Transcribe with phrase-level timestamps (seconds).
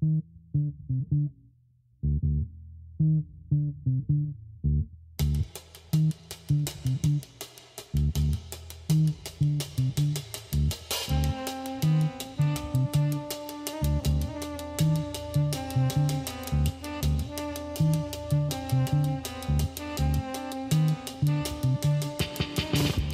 [0.00, 0.24] Thank
[2.98, 4.49] you.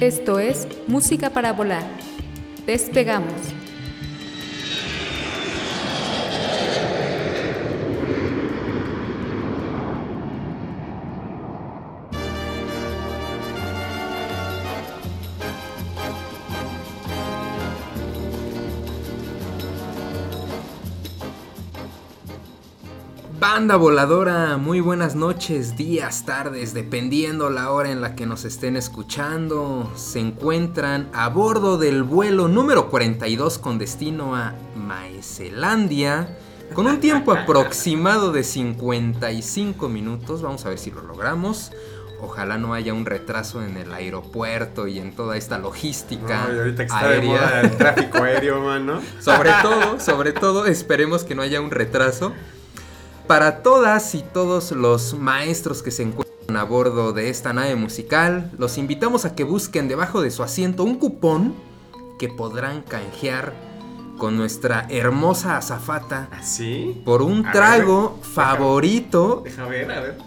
[0.00, 1.86] Esto es Música para Volar.
[2.66, 3.32] Despegamos.
[23.56, 28.76] Banda voladora, muy buenas noches, días, tardes, dependiendo la hora en la que nos estén
[28.76, 29.90] escuchando.
[29.96, 36.36] Se encuentran a bordo del vuelo número 42 con destino a Maeselandia,
[36.74, 40.42] con un tiempo aproximado de 55 minutos.
[40.42, 41.72] Vamos a ver si lo logramos.
[42.20, 46.86] Ojalá no haya un retraso en el aeropuerto y en toda esta logística No, ahorita
[46.86, 47.60] que está de moda aérea.
[47.62, 49.00] el tráfico aéreo, mano.
[49.18, 52.34] Sobre todo, sobre todo, esperemos que no haya un retraso.
[53.26, 58.52] Para todas y todos los maestros que se encuentran a bordo de esta nave musical,
[58.56, 61.54] los invitamos a que busquen debajo de su asiento un cupón
[62.20, 63.52] que podrán canjear
[64.16, 67.02] con nuestra hermosa azafata ¿Sí?
[67.04, 70.18] por un A trago favorito Deja ver, a ver.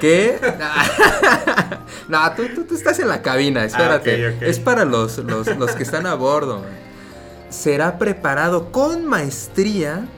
[0.00, 0.40] que...
[2.08, 4.26] no, tú, tú- tú estás en la cabina, espérate.
[4.26, 4.42] Ah, ok.
[4.42, 6.62] Es para los, los, los que están a bordo.
[7.50, 10.08] Será preparado con maestría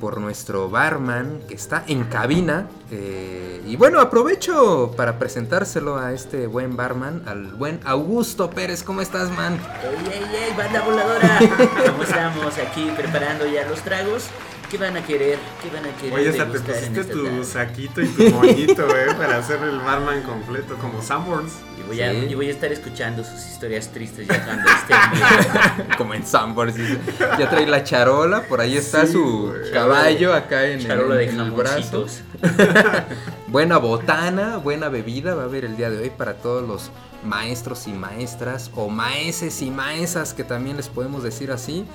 [0.00, 2.66] por nuestro barman que está en cabina.
[2.90, 8.82] eh, y bueno, aprovecho para presentárselo a este buen barman, al buen Augusto Pérez.
[8.82, 9.58] ¿Cómo estás, man?
[9.82, 11.38] ¡Ey, ey, ey, banda voladora!
[11.90, 14.24] ¿Cómo estamos aquí preparando ya los tragos?
[14.70, 15.38] ¿Qué van a querer?
[15.62, 17.44] ¿Qué van a querer Oye, hasta te pusiste esta tu tarde?
[17.44, 21.52] saquito y tu moñito, eh, para hacer el barman completo, como Sanborns.
[21.78, 22.26] Y voy, a, Sí.
[22.28, 26.98] y voy a estar escuchando sus historias tristes ya cuando estén Como en dice.
[27.38, 31.30] Ya trae la charola, por ahí está Sí, su caballo acá en, el- charola de
[31.30, 32.06] en el brazo.
[32.06, 32.20] jamoncitos.
[33.46, 36.90] Buena botana, buena bebida va a haber el día de hoy para todos los
[37.24, 41.86] maestros y maestras o maeses y maesas que también les podemos decir así.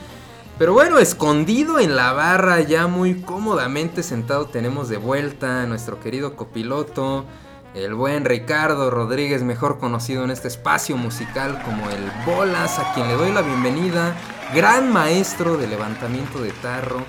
[0.59, 5.99] Pero bueno, escondido en la barra, ya muy cómodamente sentado, tenemos de vuelta a nuestro
[5.99, 7.25] querido copiloto,
[7.73, 13.07] el buen Ricardo Rodríguez, mejor conocido en este espacio musical como el Bolas, a quien
[13.07, 14.15] le doy la bienvenida,
[14.53, 17.03] gran maestro de levantamiento de tarro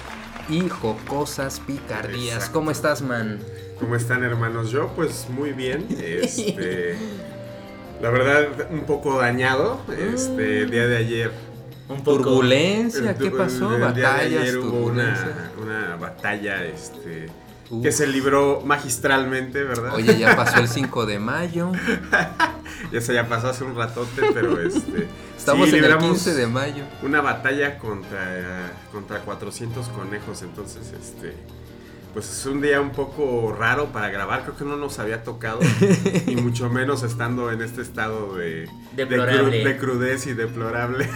[0.48, 2.36] y jocosas picardías.
[2.36, 2.52] Exacto.
[2.54, 3.40] ¿Cómo estás, man?
[3.78, 4.70] ¿Cómo están, hermanos?
[4.70, 5.86] Yo, pues muy bien.
[6.00, 6.96] Este.
[8.00, 9.80] La verdad, un poco dañado.
[9.88, 11.30] Este, el día de ayer.
[11.88, 12.18] Un poco.
[12.22, 13.74] Turbulencia, el- ¿qué pasó?
[13.74, 17.26] el día de Batallas, ayer hubo una, una batalla, este.
[17.70, 17.82] Uf.
[17.82, 19.94] Que se libró magistralmente, ¿verdad?
[19.94, 21.72] Oye, ya pasó el 5 de mayo.
[22.92, 25.06] Ya se ya pasó hace un ratote, pero este.
[25.36, 26.84] Estamos sí, en el libramos 15 de mayo.
[27.02, 31.34] Una batalla contra, contra 400 conejos, entonces este.
[32.14, 35.58] Pues es un día un poco raro para grabar, creo que no nos había tocado,
[36.28, 39.64] y mucho menos estando en este estado de, de, Deplorable.
[39.64, 41.08] de crudez y deplorable.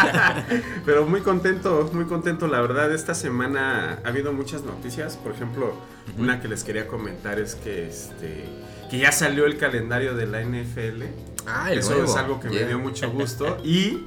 [0.86, 5.74] Pero muy contento, muy contento, la verdad, esta semana ha habido muchas noticias, por ejemplo,
[6.18, 8.48] una que les quería comentar es que este
[8.90, 11.04] que ya salió el calendario de la NFL.
[11.46, 12.06] Ah, el Eso nuevo.
[12.10, 12.62] es algo que Yeah.
[12.62, 13.58] me dio mucho gusto.
[13.64, 14.04] Y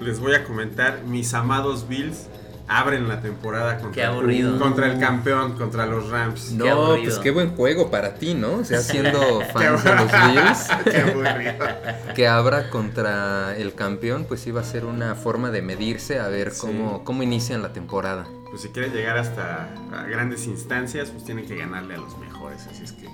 [0.00, 2.26] les voy a comentar, mis amados Bills
[2.68, 6.52] abren la temporada contra, el campeón, contra los Rams.
[6.52, 8.56] No, Qué pues qué buen juego para ti, ¿no?
[8.56, 11.66] O sea, siendo fans de los Bills, Qué aburrido.
[12.14, 16.50] que abra contra el campeón, pues iba a ser una forma de medirse a ver
[16.52, 16.60] Sí.
[16.60, 18.26] cómo, cómo inician la temporada.
[18.50, 19.68] Pues si quieren llegar hasta
[20.08, 22.66] grandes instancias, pues tienen que ganarle a los mejores.
[22.70, 23.08] Así es que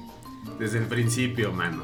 [0.58, 1.82] desde el principio, mano.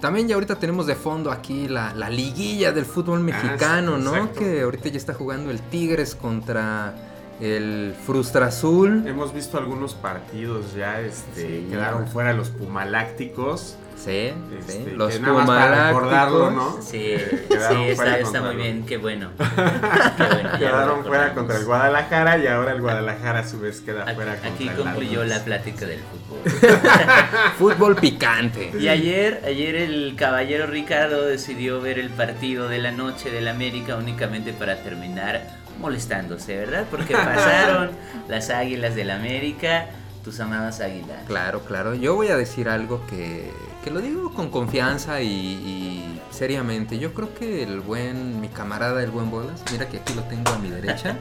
[0.00, 4.16] También ya ahorita tenemos de fondo aquí la, la liguilla del fútbol mexicano, sí, ¿no?
[4.16, 4.40] exacto.
[4.40, 6.94] Que ahorita ya está jugando el Tigres contra
[7.40, 9.04] el Frustra Azul.
[9.06, 11.66] Hemos visto algunos partidos ya, este, Sí.
[11.70, 13.76] quedaron fuera los Pumalácticos.
[14.02, 14.84] Sí, Este, sí.
[14.84, 16.76] que Los nada más para recordarlo, Pumalácticos.
[16.76, 16.82] ¿no?
[16.82, 17.16] Sí,
[17.48, 19.30] sí, está, está muy bien, qué bueno.
[19.38, 23.80] Qué bueno, ya Quedaron fuera contra el Guadalajara y ahora el Guadalajara a su vez
[23.80, 26.38] queda fuera Aquí, contra aquí el concluyó la plática del fútbol.
[27.58, 28.72] Fútbol picante.
[28.78, 33.96] Y ayer, ayer el caballero Ricardo decidió ver el partido de la noche del América
[33.96, 35.42] únicamente para terminar
[35.80, 36.86] molestándose, ¿verdad?
[36.90, 37.90] Porque pasaron
[38.28, 39.86] las águilas del América,
[40.24, 41.18] tus amadas águilas.
[41.26, 41.94] Claro, claro.
[41.94, 43.50] Yo voy a decir algo que,
[43.88, 46.98] que lo digo con confianza y, y seriamente.
[46.98, 50.50] Yo creo que el buen, mi camarada, el buen Bolas, mira que aquí lo tengo
[50.52, 51.16] a mi derecha.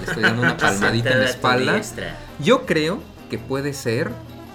[0.00, 1.80] Le estoy dando una palmadita en la espalda.
[2.40, 3.00] Yo creo
[3.30, 4.10] que puede ser,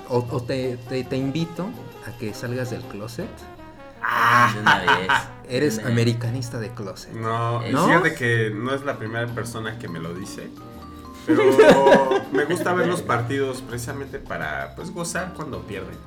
[0.10, 1.70] o, o te, te- te invito
[2.08, 3.30] a que salgas del closet.
[4.60, 5.08] Una vez.
[5.48, 7.14] Eres una americanista de closet.
[7.14, 7.88] No, ¿No?
[7.88, 10.50] fíjate que no es la primera persona que me lo dice.
[11.26, 15.98] Pero me gusta ver los partidos precisamente para pues gozar cuando pierden.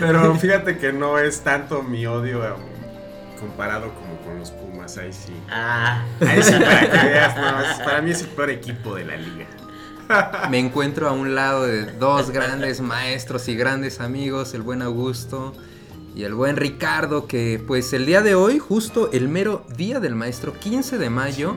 [0.00, 5.12] Pero fíjate que no es tanto mi odio um, comparado como con los Pumas, ahí
[5.12, 5.34] sí.
[5.50, 9.16] Ah, Ahí sí para que veas, no, para mí es el peor equipo de la
[9.16, 9.46] liga.
[10.50, 15.54] Me encuentro a un lado de dos grandes maestros y grandes amigos, el buen Augusto
[16.14, 20.14] y el buen Ricardo, que pues el día de hoy, justo el mero día del
[20.14, 21.56] maestro, 15 de mayo,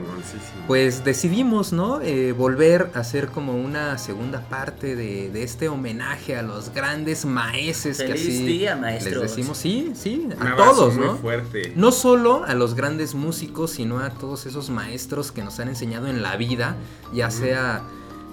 [0.66, 2.00] pues decidimos, ¿no?
[2.00, 7.24] Eh, volver a hacer como una segunda parte de, de este homenaje a los grandes
[7.24, 9.22] maestros que así día, les maestros.
[9.22, 11.16] decimos, sí, sí, a todos, muy ¿no?
[11.16, 11.72] fuerte.
[11.76, 16.08] No solo a los grandes músicos, sino a todos esos maestros que nos han enseñado
[16.08, 16.76] en la vida,
[17.14, 17.82] ya sea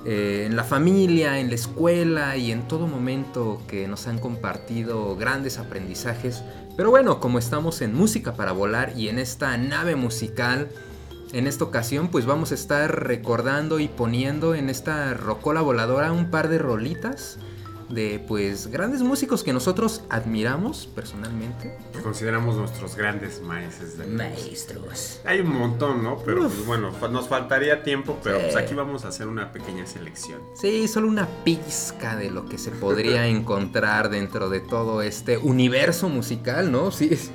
[0.05, 5.15] eh, en la familia, en la escuela y en todo momento que nos han compartido
[5.15, 6.43] grandes aprendizajes.
[6.77, 10.69] Pero bueno, como estamos en Música para Volar y en esta nave musical,
[11.33, 16.29] en esta ocasión pues vamos a estar recordando y poniendo en esta rocola voladora un
[16.29, 17.39] par de rolitas
[17.89, 21.77] de pues grandes músicos que nosotros admiramos personalmente.
[21.93, 23.97] Que consideramos nuestros grandes maestros.
[23.97, 25.19] de maestros.
[25.25, 26.17] Hay un montón, ¿no?
[26.25, 28.43] Pero pues, bueno, nos faltaría tiempo, pero Sí.
[28.45, 30.41] pues aquí vamos a hacer una pequeña selección.
[30.59, 36.09] Sí, solo una pizca de lo que se podría encontrar dentro de todo este universo
[36.09, 36.91] musical, ¿no?
[36.91, 37.29] Sí, es,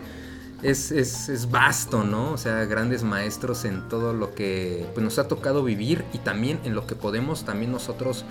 [0.62, 2.32] es, es- es vasto, ¿no?
[2.32, 6.58] O sea, grandes maestros en todo lo que pues, nos ha tocado vivir y también
[6.64, 8.24] en lo que podemos también nosotros,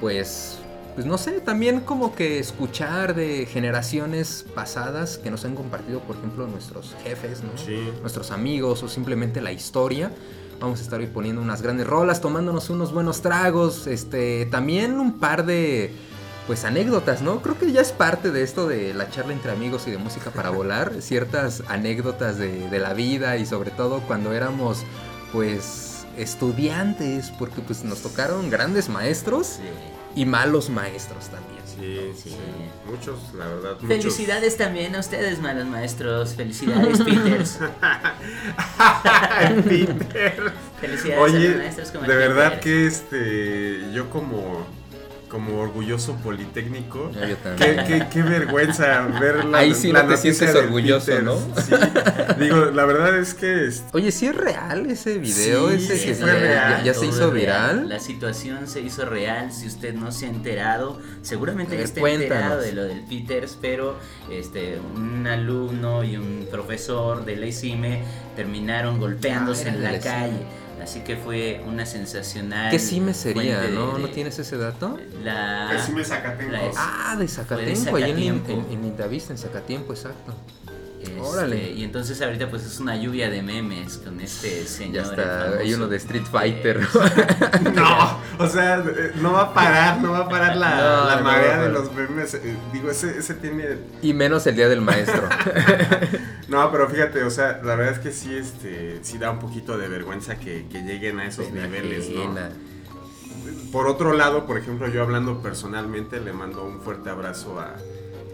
[0.00, 0.58] pues,
[0.96, 6.16] pues no sé, también como que escuchar de generaciones pasadas que nos han compartido, por
[6.16, 7.50] ejemplo, nuestros jefes, ¿no?
[7.62, 7.92] Sí.
[8.00, 10.10] nuestros amigos o simplemente la historia.
[10.58, 15.18] Vamos a estar hoy poniendo unas grandes rolas, tomándonos unos buenos tragos, este, también un
[15.20, 15.92] par de
[16.46, 17.42] pues anécdotas, ¿no?
[17.42, 20.30] Creo que ya es parte de esto de la charla entre amigos y de música
[20.30, 24.82] para volar, ciertas anécdotas de, de la vida y sobre todo cuando éramos
[25.30, 29.62] pues estudiantes, porque pues nos tocaron grandes maestros Sí.
[30.16, 31.56] Y malos maestros también.
[31.66, 32.30] Sí, Sí.
[32.30, 32.36] sí.
[32.90, 33.72] Muchos, la verdad.
[33.80, 33.88] muchos.
[33.88, 36.34] Felicidades también a ustedes, malos maestros.
[36.34, 37.58] Felicidades, Peters.
[39.68, 40.52] Peter.
[40.80, 44.66] Felicidades a Oye, los maestros como de el verdad que este, yo como,
[45.28, 47.42] como orgulloso politécnico, Ya, yo qué,
[47.74, 47.84] también.
[47.86, 51.24] qué, qué vergüenza ver la Ahí sí la no te noticia sientes del orgulloso, Peter.
[51.24, 51.36] ¿no?
[51.36, 51.74] Sí.
[52.38, 55.68] Digo, la verdad es que este, Oye, ¿sí es real ese video?
[55.70, 56.76] Sí, ese sí que fue ya, real.
[56.78, 57.76] ya- ya se hizo es real.
[57.76, 57.88] viral.
[57.88, 59.52] La situación se hizo real.
[59.52, 62.32] Si usted no se ha enterado, seguramente A ya está cuéntanos.
[62.32, 63.96] enterado de lo del Peters, pero
[64.30, 68.02] este, un alumno y un profesor de la ICIME
[68.36, 70.46] terminaron golpeándose Ah, en la calle.
[70.86, 72.70] Así que fue una sensacional.
[72.70, 73.94] ¿Qué cime sería, fuente de- no?
[73.96, 74.96] de- ¿No tienes ese dato?
[75.24, 75.68] La.
[75.72, 76.54] que sí me Zacatenco.
[76.76, 80.32] Ah, de de ahí en, en, en Indavista, en Zacatiempo, exacto.
[81.02, 81.72] este, Órale.
[81.72, 85.04] Y entonces ahorita pues es una lluvia de memes con este Ya señor.
[85.06, 86.76] el está, hay uno de Street Fighter.
[86.80, 88.84] eh, No, o sea,
[89.16, 91.92] no va a parar, no va a parar la, No, la no marea de los
[91.92, 92.34] memes.
[92.34, 95.28] eh, Digo, ese, ese tiene y menos el Día del Maestro.
[96.48, 99.76] No, pero fíjate, o sea, la verdad es que sí, este, sí da un poquito
[99.78, 102.34] de vergüenza que, que lleguen a esos Pena niveles, ¿no?
[103.72, 107.76] Por otro lado, por ejemplo, yo hablando personalmente, le mando un fuerte abrazo a,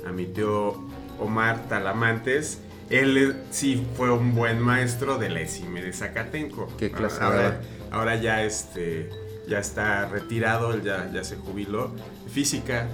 [0.06, 0.74] a mi tío
[1.18, 2.58] Omar Talamantes.
[2.90, 6.68] Él sí fue un buen maestro de la ESIME de Zacatenco.
[6.76, 9.08] ¿Qué clase ahora, ahora ya este
[9.48, 11.90] ya está retirado, él ya, ya se jubiló.
[12.32, 12.88] Física,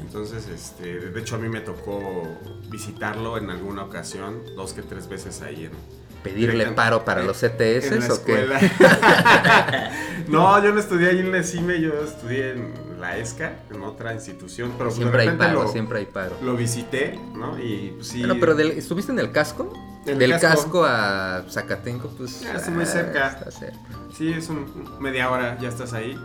[0.00, 2.22] Entonces, este, de hecho a mí me tocó
[2.70, 5.72] visitarlo en alguna ocasión, dos que tres veces ahí en,
[6.24, 8.46] ¿Pedirle paro para los en la o qué?
[10.28, 14.14] No, yo no estudié ahí en la CIME, yo estudié en la ESCA, en otra
[14.14, 16.36] institución, pero pues, siempre de hay paro, lo, siempre hay paro.
[16.42, 17.58] lo visité, ¿no?
[17.58, 18.20] Y pues, sí.
[18.20, 19.70] Bueno, pero del- ¿estuviste en el casco?
[20.06, 20.48] El Del casco.
[20.48, 20.84] casco.
[20.86, 22.42] a Zacatenco, pues.
[22.50, 23.28] Ah, está muy cerca.
[23.28, 23.78] Está cerca.
[24.16, 26.18] Sí, es un media hora, ya estás ahí.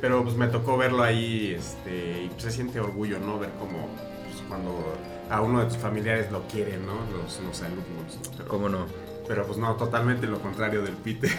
[0.00, 3.38] Pero pues me tocó verlo ahí, este, y pues, se siente orgullo, ¿no?
[3.40, 3.88] Ver cómo
[4.24, 4.96] pues, cuando
[5.28, 6.94] a uno de tus familiares lo quieren, ¿no?
[7.16, 8.18] Los, los alumnos.
[8.46, 8.86] ¿Cómo no?
[9.30, 11.30] Pero pues no, totalmente lo contrario del Pite.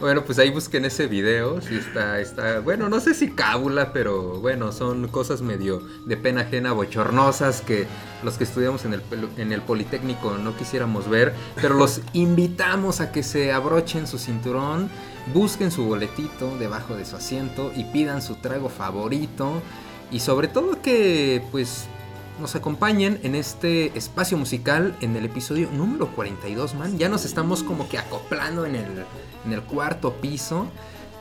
[0.00, 1.62] Bueno, pues ahí busquen ese video.
[1.62, 2.60] Sí está, está.
[2.60, 7.86] Bueno, no sé si cábula, pero bueno, son cosas medio de pena ajena, bochornosas que
[8.22, 9.02] los que estudiamos en el,
[9.38, 11.32] en el Politécnico no quisiéramos ver.
[11.56, 14.90] Pero los invitamos a que se abrochen su cinturón,
[15.32, 19.62] busquen su boletito debajo de su asiento y pidan su trago favorito.
[20.10, 21.88] Y sobre todo que, pues.
[22.40, 26.98] Nos acompañen en este espacio musical en el episodio número 42, man.
[26.98, 29.04] Ya nos estamos como que acoplando en el,
[29.46, 30.66] en el cuarto piso.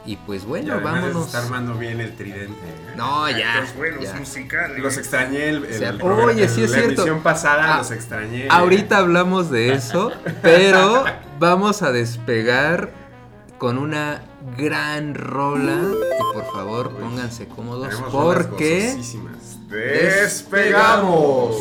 [0.05, 1.27] Y pues bueno, vámonos.
[1.27, 2.51] está armando bien el tridente.
[2.51, 2.93] ¿eh?
[2.97, 3.61] No, ya.
[3.61, 4.13] Los buenos ya.
[4.15, 4.79] musicales.
[4.79, 7.01] Los extrañé el, el O sea, programa- oye, sí es la cierto.
[7.03, 8.47] emisión pasada Ah, los extrañé.
[8.49, 11.05] Ahorita hablamos de eso, pero
[11.39, 12.91] vamos a despegar
[13.57, 14.23] con una
[14.57, 15.79] gran rola.
[15.81, 18.95] Y por favor, Uy, pónganse cómodos porque
[19.69, 21.55] despegamos.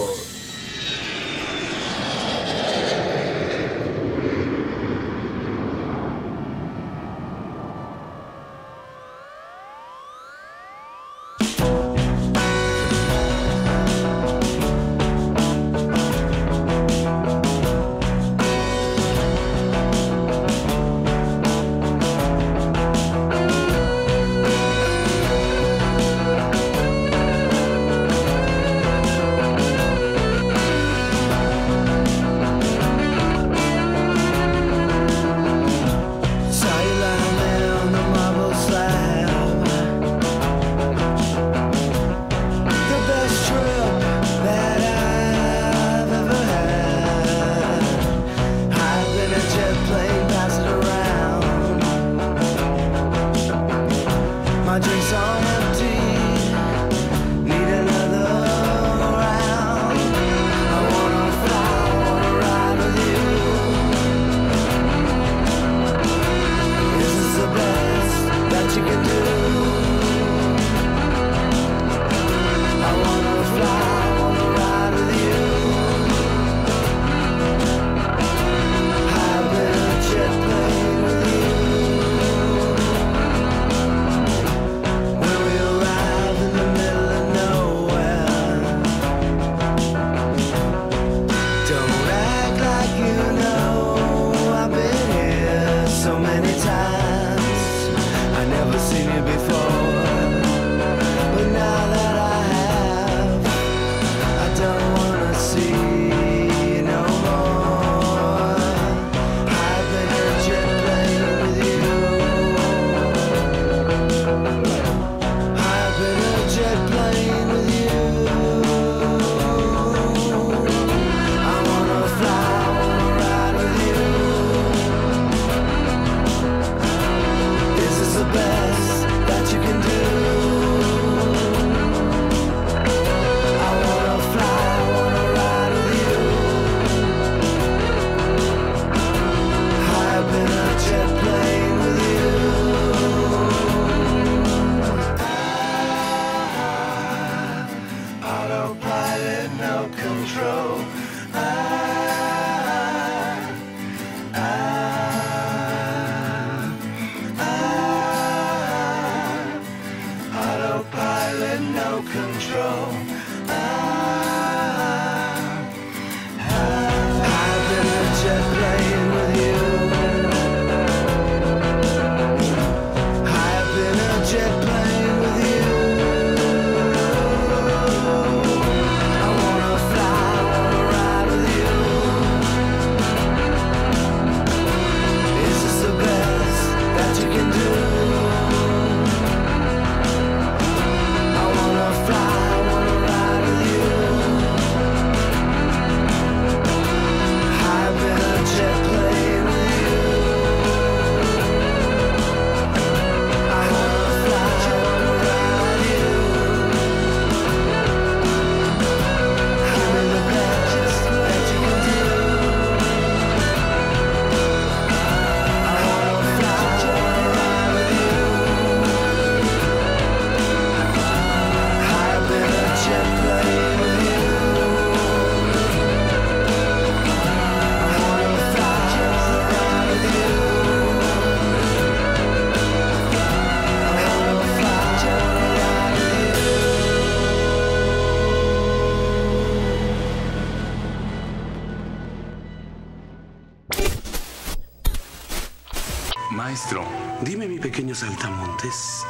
[246.52, 246.84] Maestro,
[247.22, 249.06] Dime, mi pequeño saltamontes,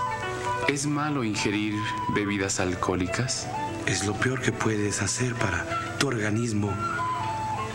[0.68, 1.74] ¿es malo ingerir
[2.14, 3.48] bebidas alcohólicas?
[3.84, 6.72] es lo peor que puedes hacer para tu organismo.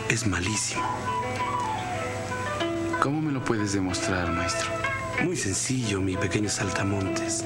[0.08, 0.82] Es malísimo.
[3.02, 4.70] ¿Cómo me lo puedes demostrar, maestro?
[5.22, 7.44] Muy sencillo, mi pequeño saltamontes.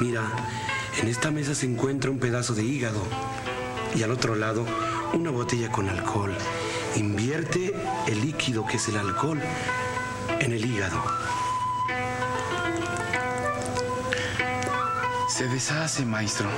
[0.00, 0.22] Mira,
[1.02, 3.02] en esta mesa se encuentra un pedazo de hígado
[3.96, 4.64] y al otro lado
[5.12, 6.36] una botella con alcohol.
[6.94, 7.74] Invierte
[8.06, 9.40] el líquido que es el alcohol
[10.38, 11.02] en el hígado.
[15.36, 16.48] Se deshace, maestro.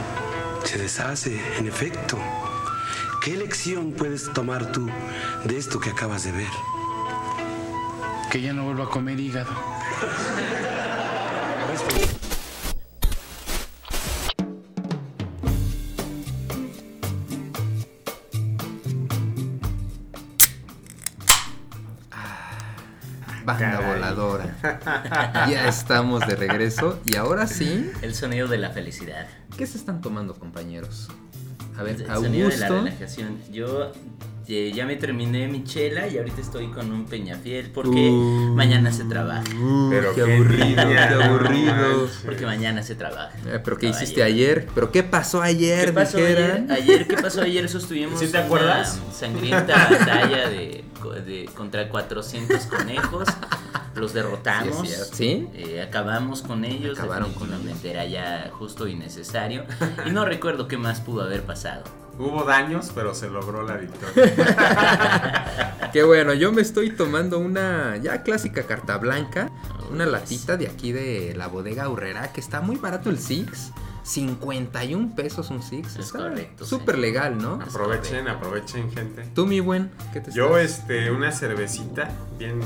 [0.63, 2.19] Se deshace, en efecto.
[3.25, 4.87] ¿Qué lección puedes tomar tú
[5.45, 6.51] de esto que acabas de ver?
[8.31, 9.51] Que ya no vuelva a comer hígado.
[25.51, 26.99] Ya estamos de regreso.
[27.05, 29.27] Y ahora sí, El sonido de la felicidad.
[29.57, 31.09] ¿qué se están tomando, compañeros?
[31.79, 32.85] A ver, El sonido de la Augusto.
[32.85, 33.39] relajación.
[33.53, 33.93] Yo
[34.49, 38.55] eh, ya me terminé mi chela y ahorita estoy con un peñafiel porque Uh.
[38.55, 39.43] mañana se trabaja.
[39.91, 41.75] Pero qué qué aburrido, qué aburrido.
[41.75, 42.21] manches.
[42.25, 43.33] Porque mañana se trabaja.
[43.47, 44.69] Eh, ¿Pero qué hiciste ayer?
[44.75, 45.87] ¿Pero qué pasó ayer?
[45.87, 46.71] ¿Qué pasó dijeran?
[46.71, 46.83] ayer?
[46.83, 47.65] Ayer, ¿qué pasó ayer?
[47.65, 49.01] Eso estuvimos ¿Sí te una acuerdas?
[49.13, 50.85] sangrienta batalla de,
[51.27, 53.29] de- contra 400 conejos.
[53.97, 54.87] Los derrotamos.
[54.87, 55.17] Sí, es cierto.
[55.17, 55.49] ¿Sí?
[55.55, 56.99] Eh, acabamos con ellos.
[56.99, 59.65] Acabaron con definitivamente era ya justo y necesario.
[60.07, 61.83] Y no recuerdo qué más pudo haber pasado.
[62.19, 65.45] Hubo daños, pero se logró la victoria.
[65.93, 69.51] Qué bueno, yo me estoy tomando una ya clásica carta blanca,
[69.91, 73.71] una latita de aquí de la bodega Urrera, que está muy barato el Six.
[74.03, 75.97] 51 pesos un Six.
[75.97, 77.01] Es Está correcto, Súper sí.
[77.03, 77.55] legal, ¿no?
[77.61, 79.25] Aprovechen, aprovechen, gente.
[79.35, 82.61] Tú, mi buen, ¿qué te Yo, estás- este, una cervecita bien,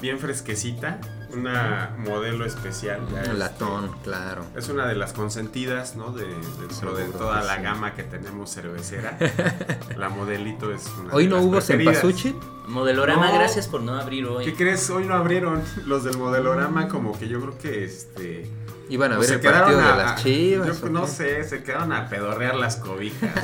[0.00, 0.98] bien fresquecita,
[1.32, 3.00] una modelo especial.
[3.10, 4.44] Un este, latón, claro.
[4.56, 6.12] Es una de las consentidas, ¿no?
[6.12, 6.26] De,
[6.60, 7.62] dentro de toda la sí.
[7.62, 9.18] gama que tenemos cervecera.
[9.96, 12.36] la modelito es una Hoy de no las hubo cempasúchil.
[12.68, 13.34] Modelorama, No.
[13.34, 14.44] gracias por no abrir hoy.
[14.44, 14.88] ¿Qué crees?
[14.90, 18.50] Hoy no abrieron los del modelorama, como que yo creo que este.
[18.88, 20.80] Iban a pues ver se el partido quedaron de a- las chivas.
[20.80, 21.08] Yo ¿o no qué?
[21.08, 23.30] sé, se quedaron a pedorrear las cobijas.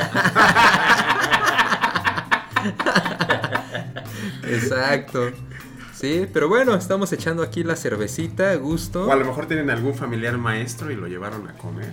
[4.44, 5.30] Exacto.
[5.98, 9.06] Sí, pero bueno, estamos echando aquí la cervecita, a gusto.
[9.06, 11.86] o a lo mejor tienen algún familiar maestro y lo llevaron a comer.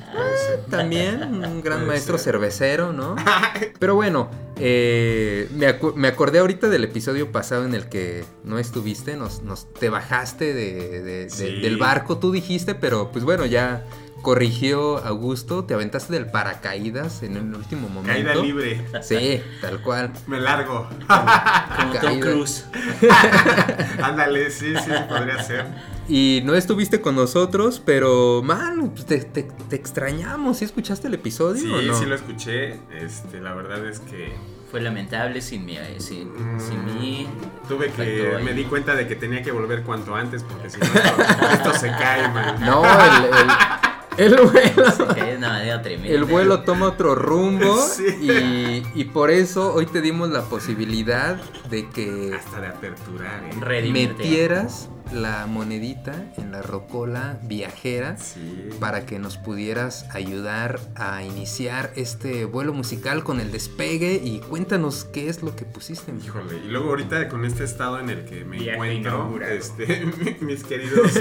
[0.47, 0.65] ser.
[0.69, 2.33] También un gran maestro ser.
[2.33, 3.15] cervecero, ¿no?
[3.79, 8.59] Pero bueno, eh, me, acu- me acordé ahorita del episodio pasado en el que no
[8.59, 11.61] estuviste, nos, nos te bajaste de, de- de- Sí.
[11.61, 13.85] del barco, tú dijiste, pero pues bueno, ya
[14.23, 18.11] corrigió Augusto, te aventaste del paracaídas en el último momento.
[18.13, 18.83] Caída libre.
[19.03, 20.11] Sí, tal cual.
[20.25, 20.87] Me largo.
[21.07, 22.19] Como Tom.
[22.19, 22.65] Cruise.
[24.01, 25.65] Ándale, sí, sí, podría ser.
[26.07, 30.57] Y no estuviste con nosotros, pero man, pues, te, te- te extrañamos.
[30.57, 31.99] ¿Sí escuchaste el episodio Sí, o no?
[31.99, 32.79] sí lo escuché.
[32.99, 34.33] Este, la verdad es que
[34.71, 35.77] Fue lamentable sin mí.
[35.77, 37.27] eh, Sin, sin mí.
[37.67, 38.35] tuve Faltó que.
[38.37, 38.43] ahí.
[38.43, 41.73] Me di cuenta de que tenía que volver cuanto antes porque si no, esto, esto
[41.73, 42.55] se cae, man.
[42.61, 44.93] No, el, el- el vuelo.
[45.37, 46.15] Una manera tremenda.
[46.15, 48.05] El vuelo toma otro rumbo Sí.
[48.21, 51.37] y, y por eso hoy te dimos la posibilidad
[51.69, 53.49] de que Hasta de aperturar, ¿eh?
[53.59, 54.15] Redimirte.
[54.23, 58.69] metieras la monedita en la rocola viajera Sí.
[58.79, 65.03] para que nos pudieras ayudar a iniciar este vuelo musical con el despegue y cuéntanos
[65.05, 66.13] qué es lo que pusiste.
[66.23, 70.05] Híjole, y luego ahorita con este estado en el que me Viaje encuentro, este,
[70.41, 71.11] mis queridos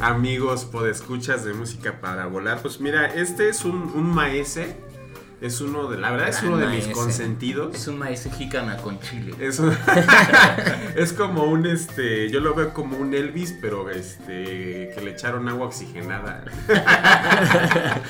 [0.00, 4.76] amigos podescuchas de música para volar, pues mira, este es un, un maese,
[5.44, 7.74] es uno de, la verdad es uno de mis consentidos.
[7.74, 9.34] Es un maíz jícama con chile.
[9.38, 9.76] Es, un-
[10.96, 15.48] es como un este, yo lo veo como un Elvis, pero este, que le echaron
[15.48, 16.44] agua oxigenada.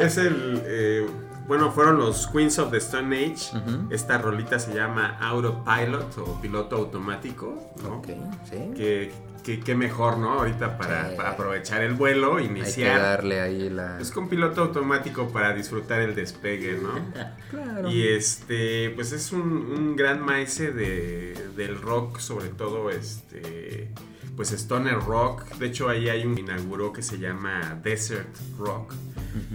[0.00, 1.06] es el, eh,
[1.48, 3.58] bueno, fueron los Queens of the Stone Age.
[3.90, 7.96] Esta rolita se llama Autopilot o piloto automático, ¿no?
[7.96, 8.08] Ok,
[8.48, 8.56] sí.
[8.76, 9.10] Que,
[9.42, 10.32] que- que mejor, ¿no?
[10.40, 11.16] Ahorita para, Sí.
[11.16, 13.00] para aprovechar el vuelo, Hay que iniciar.
[13.00, 13.98] darle ahí la...
[13.98, 16.90] Es con piloto automático para disfrutar el despegue, ¿no?
[17.50, 17.90] Claro.
[17.90, 23.88] Y este, pues es un, un gran maese de, del rock, sobre todo este,
[24.36, 25.44] pues stoner rock.
[25.54, 28.92] De hecho, ahí hay un inauguró que se llama Desert Rock.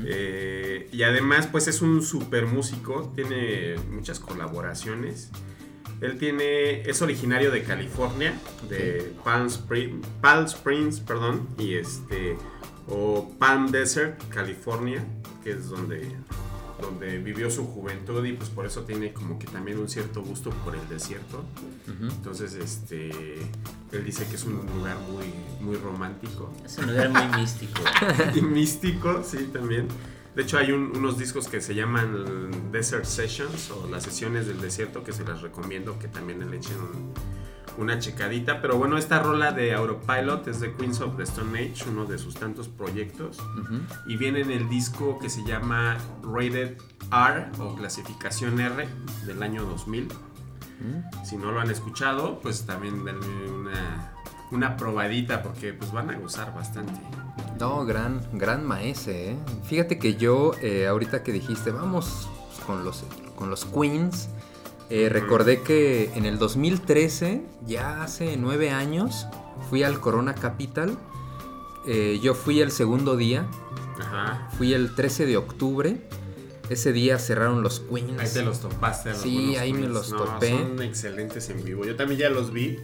[0.05, 5.29] Eh, y además, pues es un super músico, tiene muchas colaboraciones.
[6.01, 8.33] Él tiene, es originario de California,
[8.69, 12.35] de Palm, Spring- Palm Springs, perdón, y este,
[12.87, 15.03] o Palm Desert, California,
[15.43, 16.01] que es donde,
[16.83, 20.49] donde vivió su juventud y pues por eso tiene como que también un cierto gusto
[20.63, 21.43] por el desierto.
[21.87, 23.09] Entonces, este,
[23.91, 25.25] él dice que es un lugar muy,
[25.61, 27.81] muy romántico Es un lugar muy místico.
[28.35, 29.87] y místico, sí, también.
[30.35, 34.59] De hecho, hay un- unos discos que se llaman Desert Sessions o las sesiones del
[34.61, 37.13] desierto que se las recomiendo que también le echen un-
[37.77, 38.61] una checadita.
[38.61, 42.17] Pero bueno, esta rola de Autopilot es de Queens of the Stone Age, uno de
[42.17, 43.37] sus tantos proyectos.
[44.07, 46.77] Y viene en el disco que se llama Rated
[47.11, 48.87] R o clasificación R
[49.25, 50.07] del año 2000.
[51.23, 54.11] Si no lo han escuchado, pues también denle una,
[54.51, 56.99] una probadita porque pues van a gozar bastante.
[57.59, 59.37] No, gran, gran maese, ¿eh?
[59.63, 62.27] Fíjate que yo, eh, ahorita que dijiste, vamos
[62.65, 64.29] con los, con los Queens,
[64.95, 69.25] eh, recordé que en el 2013, ya hace nueve años,
[69.67, 70.99] fui al Corona Capital.
[71.87, 73.47] Eh, yo fui el segundo día,
[73.99, 74.49] Ajá.
[74.55, 76.07] fui el 13 de octubre.
[76.69, 78.19] Ese día cerraron los Queens.
[78.21, 79.09] Ahí te los topaste.
[79.09, 80.51] a los Sí, ahí me los No, topé.
[80.51, 81.85] Son excelentes en vivo.
[81.85, 82.77] Yo también ya los vi.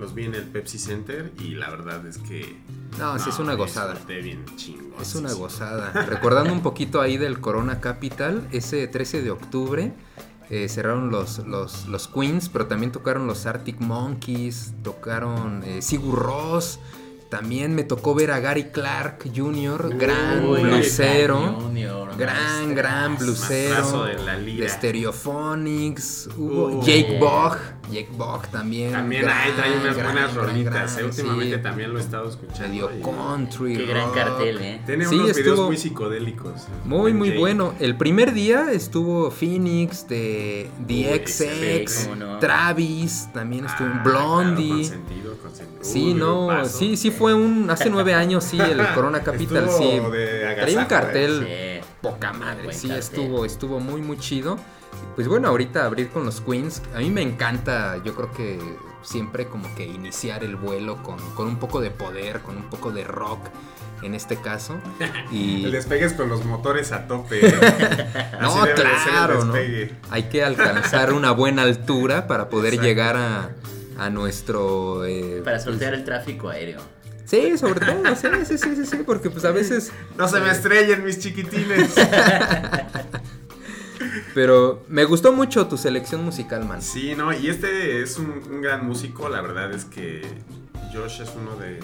[0.00, 2.56] Los vi en el Pepsi Center y la verdad es que.
[2.98, 3.96] No, sí, es una gozada.
[4.08, 5.00] bien chingón.
[5.00, 5.38] Es una sí.
[5.38, 5.92] gozada.
[5.92, 9.92] Recordando un poquito ahí del Corona Capital, ese 13 de octubre
[10.50, 16.18] eh, cerraron los, los, los Queens, pero también tocaron los Arctic Monkeys, tocaron eh, Sigur
[16.18, 16.78] Rós.
[17.28, 20.46] También me tocó ver a Gary Clark Jr., gran.
[20.46, 24.04] Junior, Gran, gran bluesero.
[24.04, 24.66] de la lira.
[24.68, 26.30] Stereophonics.
[26.36, 26.82] Hubo.
[26.82, 27.58] Jake Bogg.
[27.90, 28.92] Jake Bogg también.
[28.92, 30.72] También gran, ahí trae unas gran, buenas gran, rolitas.
[30.94, 31.08] gran, eh.
[31.08, 31.62] Últimamente sí.
[31.62, 32.68] también lo he estado escuchando.
[32.68, 33.76] Medio y country.
[33.76, 34.14] Qué gran rock.
[34.14, 34.80] cartel, ¿eh?
[34.86, 36.62] Tiene Sí, unos videos muy psicodélicos.
[36.62, 36.66] eh.
[36.84, 37.40] Muy, muy Jake.
[37.40, 37.74] bueno.
[37.80, 41.22] El primer día estuvo Phoenix de The.
[41.26, 42.38] XX, no.
[42.38, 44.66] Travis, también estuvo Ah, Blondie.
[44.68, 45.78] claro, consentido, consentido.
[45.84, 46.78] Sí, Uy, no, grupazo.
[46.78, 50.00] sí, sí fue un hace nueve años, sí, el Corona Capital, Estuvo sí.
[50.00, 51.88] Traía un agasajo, cartel Sí.
[52.02, 52.98] poca madre, sí, cartel.
[53.04, 54.58] estuvo, estuvo muy, muy chido.
[55.14, 58.58] Pues bueno, ahorita abrir con los Queens, a mí me encanta, yo creo que
[59.02, 62.90] siempre como que iniciar el vuelo con, con un poco de poder, con un poco
[62.92, 63.40] de rock
[64.02, 64.76] en este caso.
[65.32, 67.46] Y El despegue es con los motores a tope.
[67.46, 67.54] ¿eh?
[68.40, 69.52] No, claro, ¿no?
[69.52, 69.96] despegue.
[70.10, 72.86] Hay que alcanzar una buena altura para poder Exacto.
[72.88, 73.50] llegar a,
[73.98, 75.04] a nuestro...
[75.04, 76.80] eh, Para pues, sortear el tráfico aéreo.
[77.24, 79.92] Sí, sobre todo, sí, sí, sí, sí, sí, porque pues a veces...
[80.16, 81.94] No se me estrellen mis chiquitines.
[84.34, 86.82] Pero me gustó mucho tu selección musical, man.
[86.82, 90.22] Sí, no, y este es un, un gran músico, la verdad es que
[90.92, 91.80] Josh es uno de,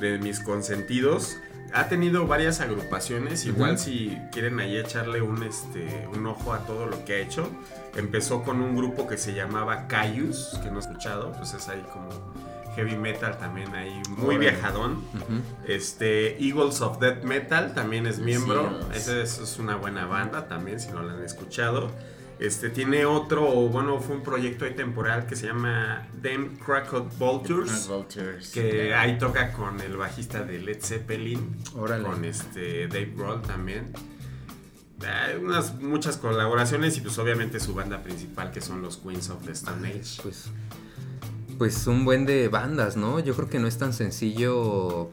[0.00, 1.36] de mis consentidos.
[1.72, 6.86] Ha tenido varias agrupaciones, igual si quieren ahí echarle un, este, un ojo a todo
[6.86, 7.50] lo que ha hecho.
[7.96, 11.84] Empezó con un grupo que se llamaba Cayus, que no he escuchado, pues es ahí
[11.92, 12.08] como
[12.76, 15.02] heavy metal también ahí, muy viajadón.
[15.66, 18.78] Este, Eagles of Death Metal también es miembro.
[18.94, 21.90] Esa es, es una buena banda también, si no la han escuchado.
[22.38, 27.88] Este, tiene otro, bueno, fue un proyecto ahí temporal que se llama Them Cracked Vultures.
[27.88, 28.50] Vultures.
[28.50, 31.56] Que ahí toca con el bajista de Led Zeppelin.
[31.74, 32.04] Órale.
[32.04, 33.92] Con este Dave Grohl también.
[35.00, 39.44] Hay unas muchas colaboraciones y pues obviamente su banda principal que son los Queens of
[39.44, 40.22] the Stone Age.
[40.22, 40.50] Pues,
[41.58, 43.20] pues un buen de bandas, ¿no?
[43.20, 45.08] Yo creo que no es tan sencillo.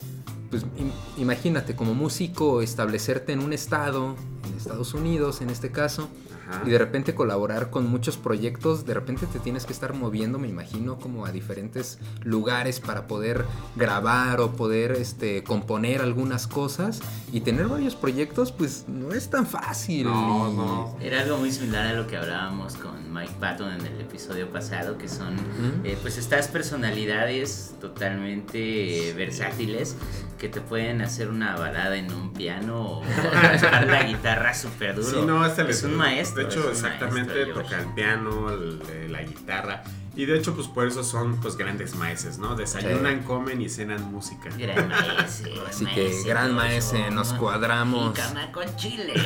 [0.50, 4.16] Pues im- imagínate, como músico, establecerte en un estado,
[4.48, 6.10] en Estados Unidos en este caso,
[6.50, 6.62] Ajá.
[6.66, 10.48] y de repente colaborar con muchos proyectos, de repente te tienes que estar moviendo, me
[10.48, 17.02] imagino, como a diferentes lugares para poder grabar o poder este, componer algunas cosas
[17.32, 20.06] y tener varios proyectos, pues no es tan fácil.
[20.06, 20.98] No, y- no.
[21.02, 24.98] Era algo muy similar a lo que hablábamos con Mike Patton en el episodio pasado,
[24.98, 25.36] que son
[25.84, 29.96] eh, pues estas personalidades totalmente eh, versátiles
[30.38, 33.02] que te pueden hacer una balada en un piano o
[33.62, 35.08] tocar la guitarra súper duro.
[35.08, 36.44] Sí, no, este es le- un maestro.
[36.44, 39.84] De hecho, es exactamente toca el piano, eh, la guitarra.
[40.16, 42.56] Y de hecho, pues por eso son pues grandes maestros, ¿no?
[42.56, 44.50] Desayunan, comen y cenan música.
[44.58, 48.16] Gran maese, Así que, gran maese, nos cuadramos.
[48.16, 49.14] Jícama con chile.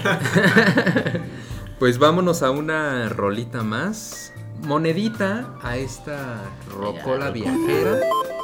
[1.79, 4.33] Pues vámonos a una rolita más.
[4.63, 6.41] Monedita a esta
[6.75, 7.99] rocola viajera.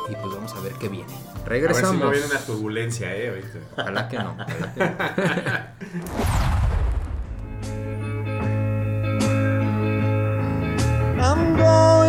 [0.07, 1.11] Y pues vamos a ver qué viene.
[1.45, 2.01] A ver si Regresamos.
[2.01, 3.59] no viene una turbulencia, eh, ahorita.
[3.77, 4.31] Ojalá que no.
[4.31, 6.03] ojalá que no.
[11.19, 12.02] I'm going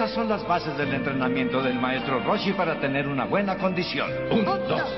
[0.00, 4.10] Esas son las bases del entrenamiento del maestro Roshi para tener una buena condición.
[4.30, 4.89] Un, dos,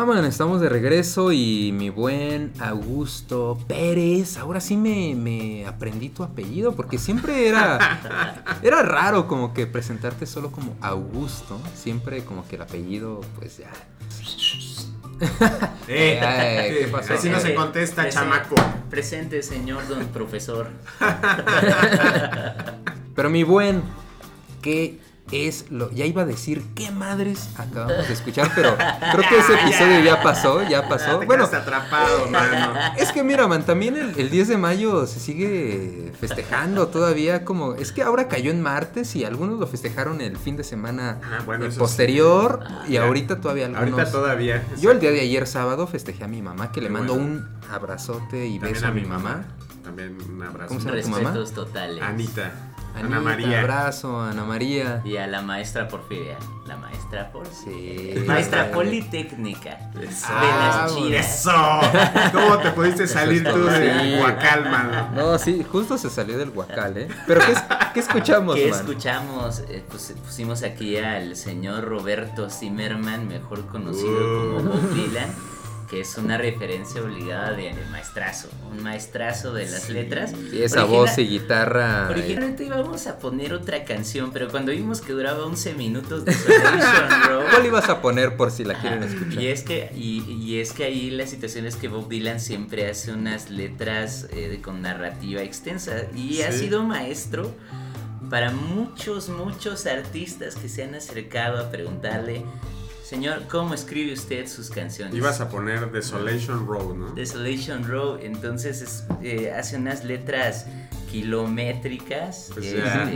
[0.00, 6.74] Estamos de regreso y mi buen Augusto Pérez, ahora sí me, me aprendí tu apellido
[6.74, 8.00] porque siempre era,
[8.62, 13.70] era raro como que presentarte solo como Augusto, siempre como que el apellido pues ya...
[15.86, 17.12] Eh, eh, ¿qué pasó?
[17.12, 18.54] Así no se eh, contesta, chamaco.
[18.88, 20.68] Presente, señor don profesor.
[23.14, 23.82] Pero mi buen,
[24.62, 24.98] ¿qué
[25.32, 25.90] es lo.
[25.92, 30.22] Ya iba a decir qué madres acabamos de escuchar, pero creo que ese episodio ya
[30.22, 31.18] pasó, ya pasó.
[31.20, 32.74] Te Bueno, atrapado, mano.
[32.96, 37.74] es que mira, man, también el, el 10 de mayo se sigue festejando todavía como...
[37.74, 41.42] Es que ahora cayó en martes y algunos lo festejaron el fin de semana Ah,
[41.46, 43.04] bueno, posterior y Ya.
[43.06, 43.92] ahorita todavía algunos...
[43.92, 44.64] Ahorita todavía.
[44.80, 47.26] Yo el día de ayer sábado festejé a mi mamá, que le mando bueno.
[47.28, 49.44] un abrazote y También beso a mi mamá.
[49.84, 50.68] También un abrazo.
[50.68, 51.18] ¿Cómo se llama tu mamá?
[51.30, 52.02] Respetos totales.
[52.02, 52.52] Anita.
[52.94, 53.60] Ana María.
[53.60, 55.00] abrazo, Ana María.
[55.04, 56.36] Y a la maestra Porfiria.
[56.66, 57.46] La maestra Por.
[57.46, 58.14] Sí.
[58.26, 59.90] Maestra Politécnica.
[59.94, 60.00] Eso.
[60.00, 60.26] De las
[60.76, 61.40] Ah, chidas.
[61.40, 62.30] Eso.
[62.32, 63.80] ¿Cómo te pudiste salir tú Sí.
[63.80, 65.08] de Huacal, mano?
[65.14, 67.08] No, sí, justo se salió del guacal, ¿eh?
[67.26, 67.54] Pero ¿qué,
[67.94, 68.80] qué escuchamos, ¿Qué man?
[68.80, 69.60] escuchamos?
[69.68, 74.56] Eh, pues, pusimos aquí al señor Roberto Zimmerman, mejor conocido Uh.
[74.56, 75.34] como Bob Dylan,
[75.90, 80.30] que es una referencia obligada de, de maestrazo, un maestrazo de las letras.
[80.50, 82.06] Sí, esa Origina- voz y guitarra.
[82.06, 86.32] eh, Originalmente íbamos a poner otra canción, pero cuando vimos que duraba 11 minutos de
[87.28, 89.42] Row, ¿Cuál ibas a poner por si la quieren escuchar?
[89.42, 92.88] y es que y, y es que ahí la situación es que Bob Dylan siempre
[92.88, 97.52] hace unas letras eh, con narrativa extensa y ha sido maestro
[98.30, 102.44] para muchos muchos artistas que se han acercado a preguntarle
[103.10, 107.10] señor cómo escribe usted sus canciones Ibas a poner Desolation Road, ¿no?
[107.12, 110.66] Desolation Row entonces es, eh, hace unas letras
[111.10, 113.10] kilométricas Pues este, ya.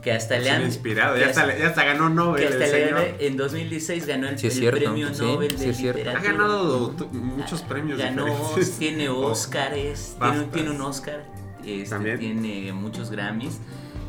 [0.00, 1.14] que hasta le han inspirado.
[1.14, 3.14] que Ya hasta, ya hasta ganó que Nobel hasta el le- señor.
[3.18, 6.00] en 2016 ganó el, Sí, es el cierto, premio sí, Nobel sí, de cierto.
[6.00, 6.32] Ha literatura.
[6.32, 8.78] ganado muchos premios Ganó, diferentes.
[8.78, 10.50] tiene Oh, Oscars, tiene, BAFTAs.
[10.52, 11.24] tiene un Oscar,
[11.64, 12.18] este, También.
[12.20, 13.58] tiene muchos Grammys,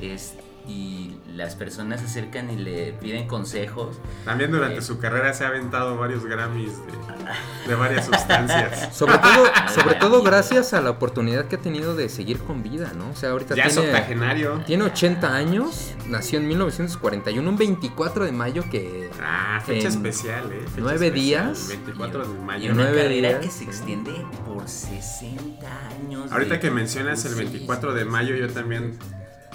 [0.01, 0.35] es-
[0.67, 3.97] y las personas se acercan y le piden consejos.
[4.23, 4.81] También durante Eh.
[4.83, 6.93] su carrera se ha aventado varios Grammys de,
[7.69, 8.95] de varias sustancias.
[8.95, 12.91] Sobre todo, sobre todo gracias a la oportunidad que ha tenido de seguir con vida,
[12.95, 13.09] ¿no?
[13.09, 14.61] O sea, ahorita Ya es tiene, octogenario.
[14.67, 19.09] tiene 80 años, nació en 1941, un 24 de mayo que...
[19.21, 20.59] Ah, fecha especial, ¿eh?
[20.65, 21.13] Fecha nueve especial,
[21.53, 21.67] días.
[21.69, 22.71] 24 de Y mayo.
[22.73, 23.41] una nueve carrera días.
[23.41, 24.13] que se extiende
[24.45, 25.67] por 60
[25.99, 26.31] años.
[26.31, 28.97] Ahorita que mencionas el Sí, 24 de mayo, yo también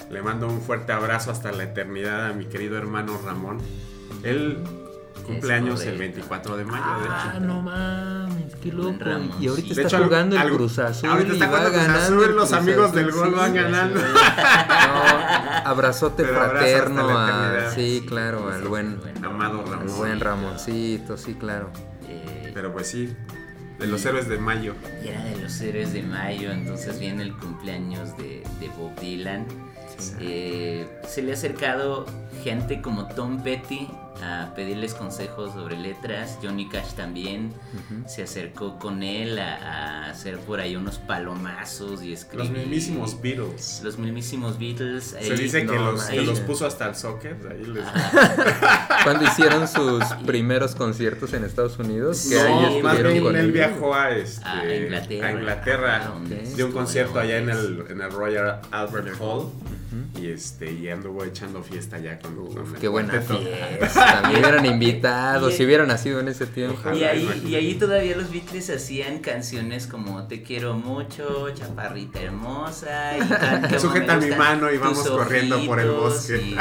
[0.09, 3.59] le mando un fuerte abrazo hasta la eternidad a mi querido hermano Ramón.
[4.23, 4.57] Él
[5.25, 5.99] cumple años el correcto.
[5.99, 7.39] 24 de mayo, de Ah, hecho.
[7.45, 8.95] no mames, qué loco.
[9.39, 9.75] Y ahorita.
[9.75, 12.23] De está hecho, jugando el algo- Cruz Azul ahorita y está va jugando Cruz Azul,
[12.23, 13.57] el los amigos del gol van sí.
[13.57, 13.99] ganando.
[14.89, 19.67] No, abrazote Pero fraterno a, sí, Sí, claro, sí, al sí, buen, sí, Amado al
[19.71, 19.97] Ramón.
[19.97, 21.69] buen Ramoncito, sí, claro.
[22.07, 23.13] Eh, Pero pues sí,
[23.77, 24.73] de los héroes de mayo.
[25.03, 29.45] Y era de los héroes de mayo, entonces viene el cumpleaños de, de Bob Dylan.
[30.19, 32.05] Eh, se le ha acercado
[32.43, 33.87] gente como Tom Petty
[34.21, 36.37] a pedirles consejos sobre letras.
[36.41, 37.53] Johnny Cash también
[38.07, 39.55] se acercó con él a,
[40.05, 42.47] a hacer por ahí unos palomazos y escribir.
[42.49, 43.81] Los mismísimos Beatles.
[43.83, 45.03] Los mismísimos Beatles.
[45.03, 47.51] Se ahí- dice que, no, los, que los puso hasta el.
[47.51, 47.83] Ahí les...
[49.03, 53.35] Cuando hicieron sus primeros conciertos en Estados Unidos, que No, ahí más estuvieron bien con
[53.35, 55.27] él viajó a, este, A Inglaterra.
[55.27, 59.49] a Inglaterra, Ah, donde dio un concierto allá en el, en el Royal Albert Hall
[60.21, 64.08] y este y anduvo echando fiesta allá con, con el Qué buena fiesta.
[64.29, 66.75] Me hubieran invitado, Y- si hubieran nacido en ese tiempo.
[66.79, 66.95] Ojalá.
[66.97, 67.49] Y ahí, imagínate.
[67.49, 73.17] y ahí todavía los Beatles hacían canciones como Te quiero mucho, chaparrita hermosa.
[73.17, 76.37] Y tan- Sujeta mi mano y tus vamos corriendo por el bosque.
[76.41, 76.53] Y,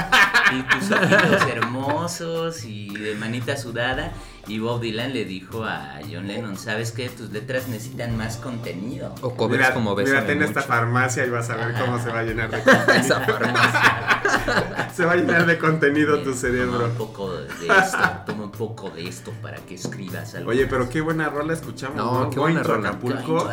[0.57, 4.12] y tus ojitos hermosos y de manita sudada.
[4.49, 7.11] Y Bob Dylan le dijo a John Lennon, ¿sabes qué?
[7.11, 9.15] Tus letras necesitan más contenido.
[9.21, 12.09] O covers Mira, como mira, Bésame ten esta farmacia y vas a ver cómo se
[12.09, 12.93] va a llenar de contenido.
[12.95, 14.89] Esa farmacia.
[14.95, 16.85] se va a llenar de contenido Bien, tu Toma cerebro.
[16.87, 20.51] un poco de esto, toma un poco de esto para que escribas algo.
[20.51, 22.31] Oye, pero qué buena rola escuchamos, No, ¿no?
[22.31, 22.89] qué buena rola.
[22.89, 23.49] Acapulco.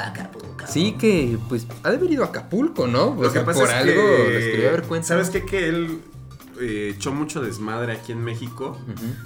[0.65, 3.09] Sí, que pues ha de haber ido a Acapulco, ¿no?
[3.09, 5.07] O Lo sea, que pasa por es algo que, les quería dar cuenta.
[5.09, 5.45] ¿Sabes qué?
[5.45, 5.99] Que él
[6.59, 8.77] eh, echó mucho desmadre aquí en México.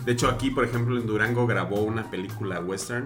[0.05, 3.05] De hecho, aquí, por ejemplo, en Durango grabó una película western.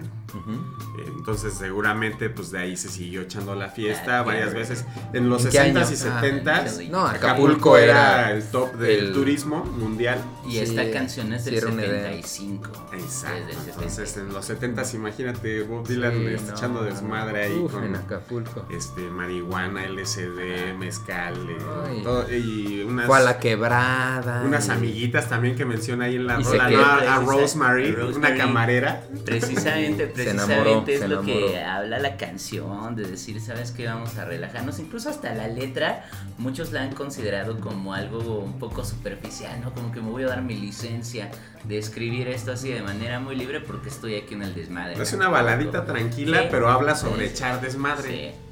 [0.98, 4.84] Eh, Entonces, seguramente, pues de ahí se siguió echando la fiesta varias veces.
[5.12, 5.80] En los ¿En qué 60s año?
[5.80, 7.94] y 70s, Ah, No, Acapulco, Acapulco era
[8.28, 10.18] era el top del el- turismo mundial.
[10.46, 12.10] Y Sí, esta canción es del era una idea.
[12.12, 12.70] 75.
[12.92, 13.52] Exacto.
[13.66, 14.20] Entonces, 70.
[14.20, 17.54] en los 70s, imagínate Bob Dylan Sí, no, echando no, desmadre no.
[17.54, 18.66] ahí Uf, con en Acapulco.
[18.70, 24.13] este marihuana, LSD, mezcal eh, todo- y unas Fue a la quebrada.
[24.44, 26.84] Unas amiguitas también que menciona ahí en la rola, ¿no?
[26.84, 29.02] a, Rosemary, una camarera.
[29.24, 33.86] Precisamente, precisamente enamoró, es lo que habla la canción, de decir, ¿sabes qué?
[33.86, 34.78] Vamos a relajarnos.
[34.78, 36.04] Incluso hasta la letra,
[36.38, 39.72] muchos la han considerado como algo un poco superficial, ¿no?
[39.72, 41.30] Como que me voy a dar mi licencia
[41.64, 45.00] de escribir esto así de manera muy libre porque estoy aquí en el desmadre.
[45.02, 46.48] Es una baladita tranquila, Sí.
[46.50, 47.32] pero habla sobre Sí.
[47.34, 48.08] echar desmadre.
[48.08, 48.43] Sí.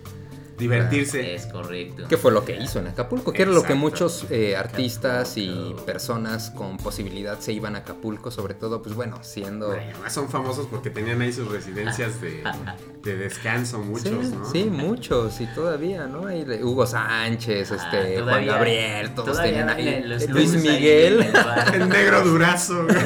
[0.63, 1.35] Divertirse.
[1.35, 2.05] Es correcto.
[2.09, 3.33] ¿Qué fue lo que hizo en Acapulco?
[3.33, 8.31] Que era lo que muchos eh, artistas y personas con posibilidad se iban a Acapulco,
[8.31, 9.73] sobre todo, pues bueno, siendo...
[9.73, 12.43] Además son famosos porque tenían ahí sus residencias de,
[13.03, 14.51] de descanso, muchos, sí, ¿no?
[14.51, 16.23] sí, muchos, y todavía, ¿no?
[16.63, 20.03] Hugo Sánchez, Ah, este, Juan todavía- Gabriel, todos tenían ahí.
[20.05, 21.23] los Luis ahí Miguel.
[21.23, 21.75] el bar.
[21.75, 22.85] El negro durazo.
[22.87, 22.97] güey.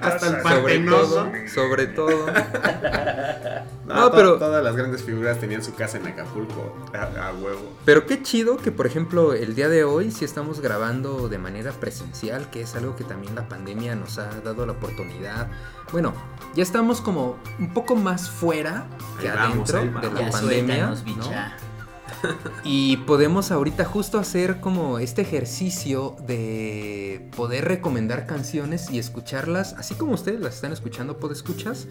[0.00, 2.26] Hasta el sobre todo, sobre todo.
[3.84, 7.72] No, pero- Todas las grandes figuras tenían su casa en Acapulco, a, a huevo.
[7.84, 11.72] Pero qué chido que, por ejemplo, el día de hoy sí estamos grabando de manera
[11.72, 15.48] presencial, que es algo que también la pandemia nos ha dado la oportunidad.
[15.92, 16.14] Bueno,
[16.54, 18.86] ya estamos como un poco más fuera
[19.20, 20.96] que Ahí vamos, adentro de la Ya pandemia.
[20.96, 21.30] suéltanos, ¿no?
[22.64, 29.94] Y podemos ahorita justo hacer como este ejercicio de poder recomendar canciones y escucharlas, así
[29.94, 31.86] como ustedes las están escuchando, escuchas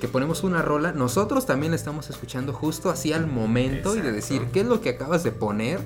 [0.00, 4.12] que ponemos una rola, nosotros también la estamos escuchando justo así al momento y de
[4.12, 5.80] decir qué es lo que acabas de poner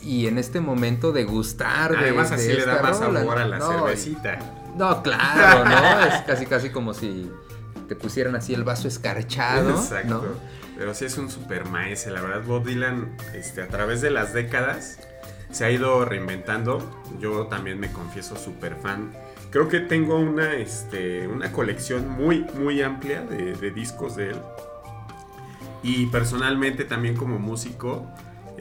[0.00, 3.20] y en este momento de gustar de, Además de así le da más rola.
[3.20, 4.38] sabor a la No, cervecita.
[4.76, 6.00] No, claro, ¿no?
[6.06, 7.30] Es casi casi como si
[7.88, 10.08] te pusieran así el vaso escarchado, Exacto.
[10.08, 10.61] ¿no?
[10.76, 12.42] Pero sí es un super maese, la verdad.
[12.44, 14.98] Bob Dylan, este, a través de las décadas,
[15.50, 17.02] se ha ido reinventando.
[17.20, 19.12] Yo también me confieso super fan.
[19.50, 24.36] Creo que tengo una, este, una colección muy, muy amplia de, de discos de él.
[25.82, 28.06] Y personalmente también como músico,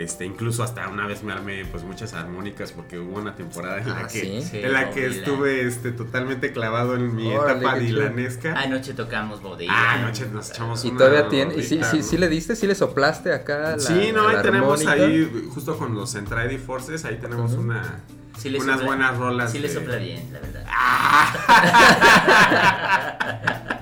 [0.04, 3.90] este, incluso hasta una vez me armé pues muchas armónicas porque hubo una temporada en
[3.90, 4.42] la Ah, que, ¿sí?
[4.50, 5.20] Sí, en la Bob que Dylan.
[5.20, 8.54] estuve este, totalmente clavado en mi Órale, etapa dilanesca.
[8.60, 9.72] Anoche tocamos bodega.
[9.74, 12.76] Ah, anoche nos echamos Y una todavía tiene, y sí, sí, le diste, sí le
[12.76, 15.06] soplaste acá la Sí, no, ahí la tenemos armónica.
[15.06, 18.00] ahí, justo con los Centraedi Forces, ahí tenemos una,
[18.38, 19.52] Sí le unas sopla- buenas rolas.
[19.52, 20.66] Sí le de- sopla bien, la verdad.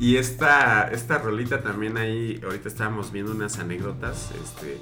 [0.00, 4.30] Y esta, esta rolita también ahí, ahorita estábamos viendo unas anécdotas.
[4.42, 4.78] Este,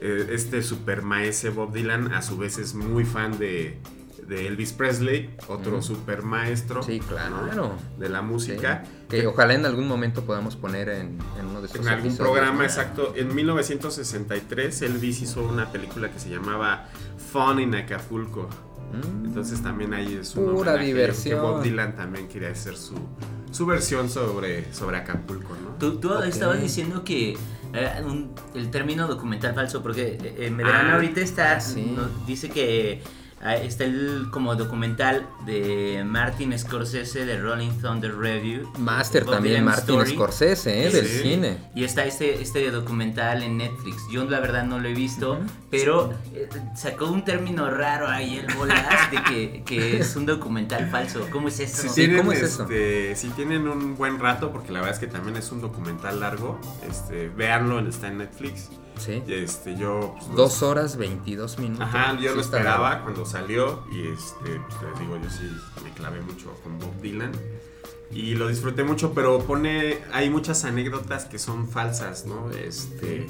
[0.00, 3.78] este super maese Bob Dylan, a su vez es muy fan de,
[4.26, 5.82] de Elvis Presley, otro Ujú.
[5.82, 7.46] super maestro Sí, claro.
[7.54, 7.72] ¿no?
[7.98, 8.84] de la música.
[8.84, 12.16] Sí, Que ojalá en algún momento podamos poner en, en uno de estos En algún
[12.16, 13.12] programa, exacto.
[13.16, 16.86] En 1963, Elvis hizo una película que se llamaba
[17.32, 18.48] Fun in Acapulco.
[18.92, 19.26] Mm.
[19.26, 21.38] Entonces también ahí es un Pura diversión.
[21.40, 22.94] Que Bob Dylan también quería hacer su,
[23.52, 25.70] su versión sobre, sobre Acapulco, ¿no?
[25.78, 27.36] Tú, estabas diciendo que
[27.72, 31.92] eh, un- el término documental falso, porque eh, eh, Medrano Ah, ahorita está, sí.
[31.96, 33.02] no- dice que
[33.42, 38.70] está el como documental de Martin Scorsese de Rolling Thunder Review.
[38.78, 40.10] Master también, Dylan Martin Story.
[40.12, 40.90] Scorsese, ¿eh?
[40.90, 41.58] del cine.
[41.74, 44.02] Y está este, este documental en Netflix.
[44.12, 48.54] Yo la verdad no lo he visto, pero eh, sacó un término raro ahí el
[48.54, 51.26] bolas de que, que es un documental falso.
[51.30, 51.82] ¿Cómo es eso?
[51.82, 52.64] Si Sí, tienen, ¿cómo es eso?
[52.64, 56.20] este, si tienen un buen rato, porque la verdad es que también es un documental
[56.20, 58.68] largo, este, véanlo, está en Netflix.
[59.00, 59.22] Sí.
[59.26, 60.14] Y este, yo...
[60.18, 61.86] pues, Dos horas 22 minutos.
[61.86, 63.04] Ajá, yo Sí lo esperaba largo.
[63.04, 65.50] cuando salió y este, pues les digo, yo sí
[65.82, 67.32] me clavé mucho con Bob Dylan
[68.12, 72.50] y lo disfruté mucho, pero pone, hay muchas anécdotas que son falsas, ¿no?
[72.50, 73.26] Este,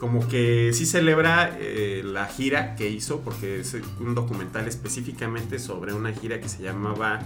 [0.00, 5.92] como que sí celebra eh, la gira que hizo, porque es un documental específicamente sobre
[5.92, 7.20] una gira que se llamaba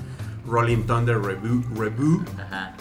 [0.47, 2.75] Rolling Thunder Review, Review Ajá.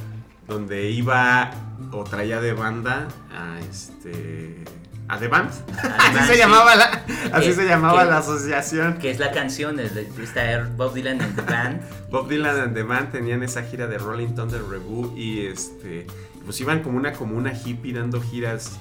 [0.47, 1.51] donde iba
[1.91, 4.63] o traía de banda a este
[5.09, 5.51] a The Band.
[5.81, 6.39] The así se sí.
[6.39, 8.97] llamaba la, así Que- se llamaba que- la asociación.
[8.99, 11.81] Que es la canción de, de- está Bob Dylan en The Band.
[12.09, 16.07] Bob Dylan and The Band tenían esa gira de Rolling Thunder Review y este
[16.45, 18.77] pues iban como una como una hippie dando giras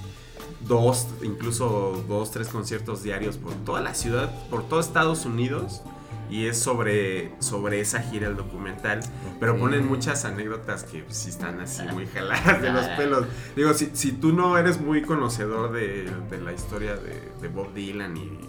[0.61, 5.81] dos, incluso dos, tres conciertos diarios por toda la ciudad, por todo Estados Unidos.
[6.29, 8.99] Y es sobre, sobre esa gira el documental.
[9.39, 13.25] Pero ponen muchas anécdotas que pues, sí están así muy jaladas de los pelos.
[13.55, 17.73] Digo, si, si tú no eres muy conocedor de, de la historia de, de Bob
[17.73, 18.39] Dylan y,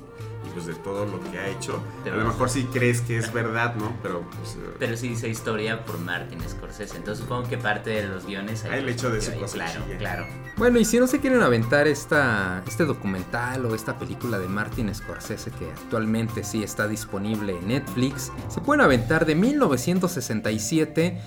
[0.59, 3.32] pues de todo lo que ha hecho, Te a lo mejor sí crees que es
[3.32, 3.92] verdad, ¿no?
[4.02, 4.54] Pero pues...
[4.56, 6.96] eh, Pero sí dice historia por Martin Scorsese.
[6.96, 9.98] Entonces supongo que parte de los guiones Hay el hecho de su Claro, cosechilla.
[9.98, 10.26] claro.
[10.56, 14.92] Bueno, y si no se quieren aventar esta, este documental o esta película de Martin
[14.92, 21.20] Scorsese que actualmente sí está disponible en Netflix, se pueden aventar de 1967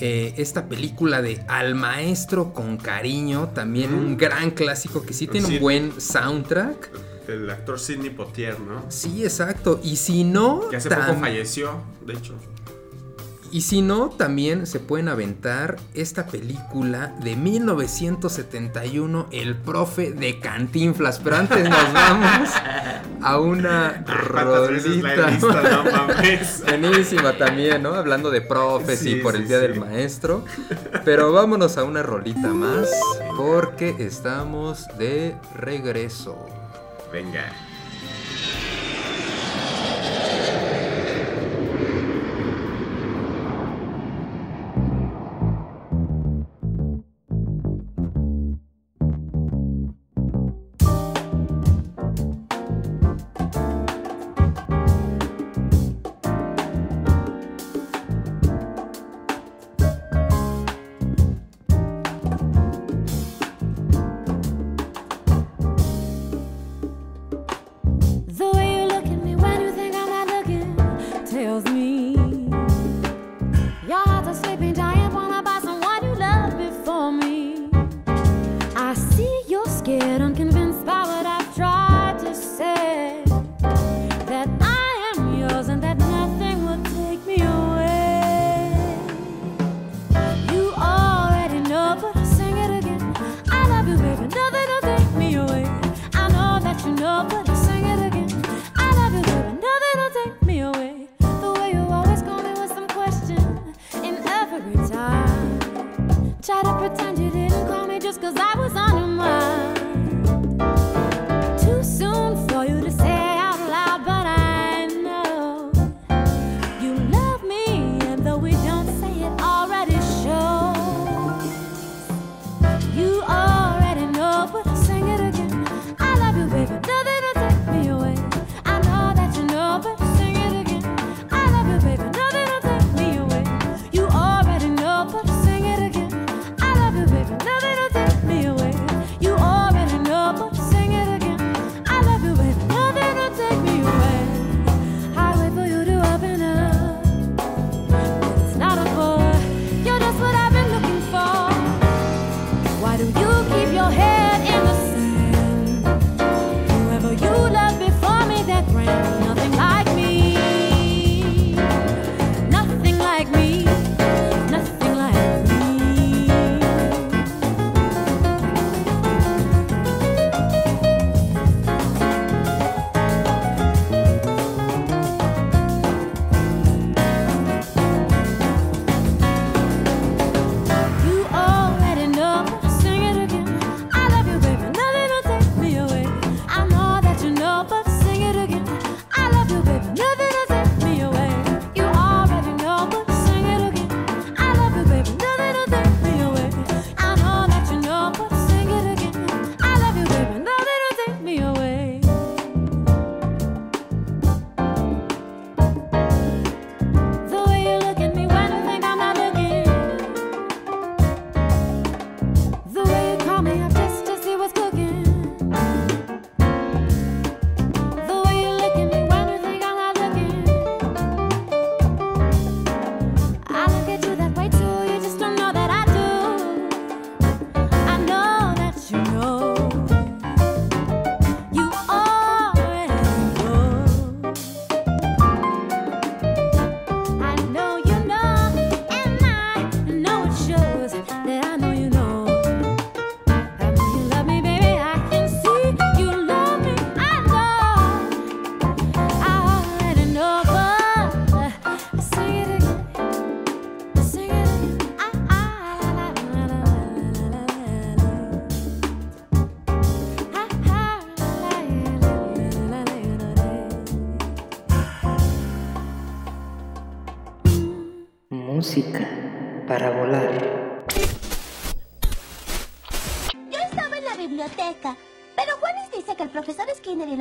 [0.00, 5.48] eh, esta película de Al Maestro con Cariño, también un gran clásico que sí tiene
[5.48, 5.54] Sí.
[5.56, 6.90] un buen soundtrack.
[7.28, 8.84] Este, el actor Sidney Potier, ¿no?
[8.88, 9.80] Sí, exacto.
[9.82, 10.68] Y si no.
[10.70, 12.34] Que hace poco falleció, de hecho.
[13.50, 21.18] Y si no, también se pueden aventar esta película de 1971, El profe de Cantinflas.
[21.18, 22.50] Pero antes nos vamos
[23.22, 25.38] a una rolita.
[26.66, 27.94] Buenísima también, ¿no?
[27.94, 30.44] Hablando de profes sí, y por el Día del Maestro.
[31.06, 32.90] Pero vámonos a una rolita más
[33.36, 36.57] porque estamos de regreso.
[37.12, 37.67] Venga.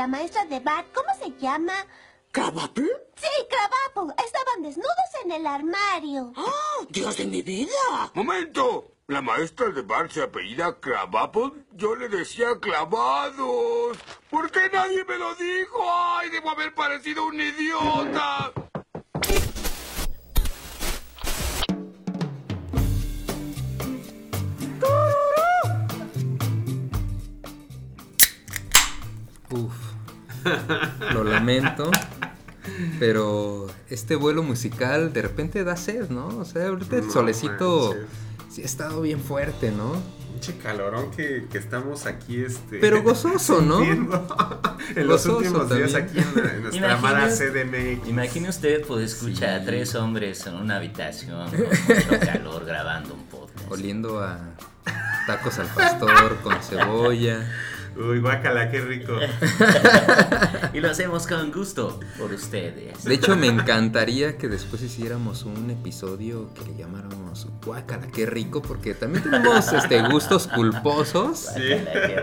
[0.08, 1.74] maestra de Bart, ¿cómo se llama?
[2.32, 2.90] ¿Crabapple?
[3.16, 4.14] Sí, Crabapple.
[4.24, 4.92] Estaban desnudos
[5.24, 6.34] en el armario.
[6.36, 8.12] ¡Oh, Dios de mi vida!
[8.14, 8.92] ¡Momento!
[9.08, 11.66] La maestra de Bart se apellida Crabapple.
[11.72, 13.98] Yo le decía clavados.
[14.30, 15.80] ¿Por qué nadie me lo dijo?
[15.90, 18.52] ¡Ay, debo haber parecido un idiota!
[29.50, 29.87] Uf.
[31.14, 31.92] Lo lamento.
[33.00, 36.28] Pero este vuelo musical de repente da sed, ¿no?
[36.28, 37.96] O sea, ahorita el solecito
[38.50, 40.02] sí ha estado bien fuerte, ¿no?
[40.32, 42.80] Pinche calorón que, que, estamos aquí, este.
[42.80, 43.82] Pero gozoso, ¿no?
[44.96, 48.08] en los últimos días aquí en, en nuestra amada CDMX.
[48.08, 49.62] Imagine usted, pues escucha sí.
[49.62, 53.72] a tres hombres en una habitación con mucho calor grabando un podcast.
[53.72, 54.40] Oliendo a
[55.26, 57.48] tacos al pastor con cebolla.
[57.98, 59.14] Uy, guácala, qué rico.
[60.74, 63.04] y lo hacemos con gusto por ustedes.
[63.04, 68.62] De hecho, me encantaría que después hiciéramos un episodio que le llamáramos Guácala, qué rico,
[68.62, 71.62] porque también tenemos este, gustos culposos Sí.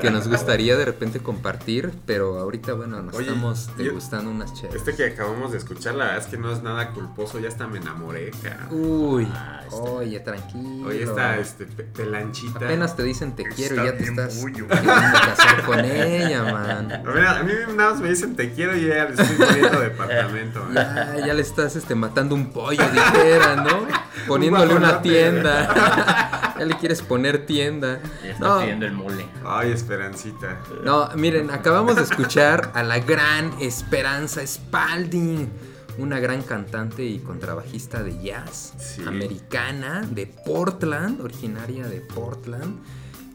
[0.01, 4.53] que nos gustaría de repente compartir, pero ahorita, bueno, nos Oye, estamos yo- degustando unas
[4.55, 4.75] chelas.
[4.75, 7.67] Este que acabamos de escuchar, la verdad es que no es nada culposo, ya hasta
[7.67, 8.69] me enamoré, cara.
[8.71, 10.89] Uy, Ah, oye, tranquilo.
[10.89, 12.59] Oye, esta este, pe- pelanchita.
[12.65, 16.93] Apenas te dicen te quiero y ya te estás queriendo casar con ella, man.
[16.93, 19.81] A, ver, a mí nada más me dicen te quiero y ya le estoy poniendo
[19.89, 20.65] departamento.
[20.65, 20.75] man.
[20.75, 23.87] Ya, ya le estás este, matando un pollo, dijera, ¿no?
[24.27, 26.55] Poniéndole una tienda.
[26.59, 28.01] ya le quieres poner tienda.
[28.23, 29.27] Ya está No, pidiendo el mole.
[29.45, 30.61] Ay, Esperancita.
[30.85, 35.51] no, miren, acabamos de escuchar a la gran Esperanza Spalding.
[35.97, 39.03] Una gran cantante y contrabajista de jazz Sí.
[39.07, 42.81] americana de Portland, originaria de Portland,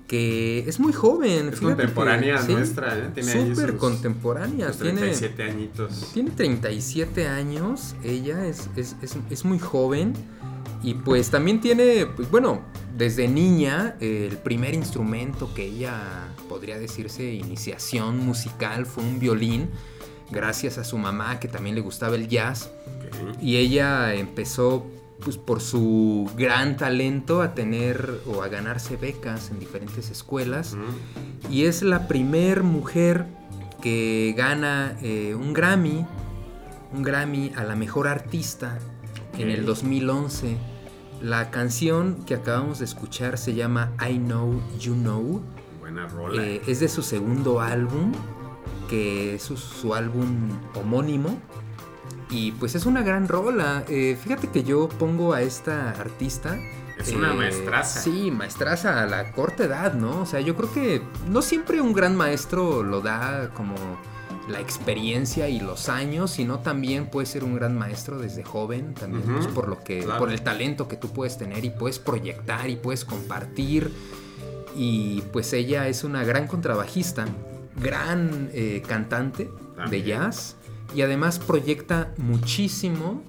[0.10, 1.50] que es muy joven.
[1.50, 3.12] Es que- contemporánea nuestra, ¿eh?
[3.14, 4.72] Tiene Súper contemporánea.
[4.72, 6.10] Tiene, 37 añitos.
[6.14, 10.14] tiene 37 años, ella es, es, es- es muy joven
[10.84, 12.62] y pues también tiene, pues bueno,
[12.98, 19.70] desde niña eh, el primer instrumento que ella podría decirse iniciación musical fue un violín,
[20.32, 22.72] gracias a su mamá que también le gustaba el jazz
[23.42, 24.86] y ella empezó
[25.24, 30.78] pues por su gran talento a tener o a ganarse becas en diferentes escuelas
[31.50, 33.26] y es la primer mujer
[33.82, 36.06] que gana eh, un Grammy,
[36.94, 38.78] un Grammy a la mejor artista
[39.38, 39.68] en el Ok.
[39.68, 40.58] 2011.
[41.22, 45.42] La canción que acabamos de escuchar se llama I Know You Know.
[45.80, 46.42] Buena rola.
[46.46, 48.14] Eh, es de su segundo álbum,
[48.90, 51.38] que es su, su álbum homónimo.
[52.30, 53.84] Y pues es una gran rola.
[53.88, 56.60] Eh, fíjate que yo pongo a esta artista.
[56.98, 58.02] Es una maestraza.
[58.02, 60.22] Sí, maestraza a la corta edad, ¿no?
[60.22, 63.76] O sea, yo creo que no siempre un gran maestro lo da como
[64.50, 69.24] la experiencia y los años, sino también puede ser un gran maestro desde joven, también
[69.24, 70.20] pues, por lo que, claro.
[70.20, 73.92] por el talento que tú puedes tener y puedes proyectar y puedes compartir.
[74.76, 77.26] Y pues ella es una gran contrabajista,
[77.82, 79.50] gran eh, cantante
[79.90, 80.58] de jazz
[80.96, 83.24] y además proyecta muchísimo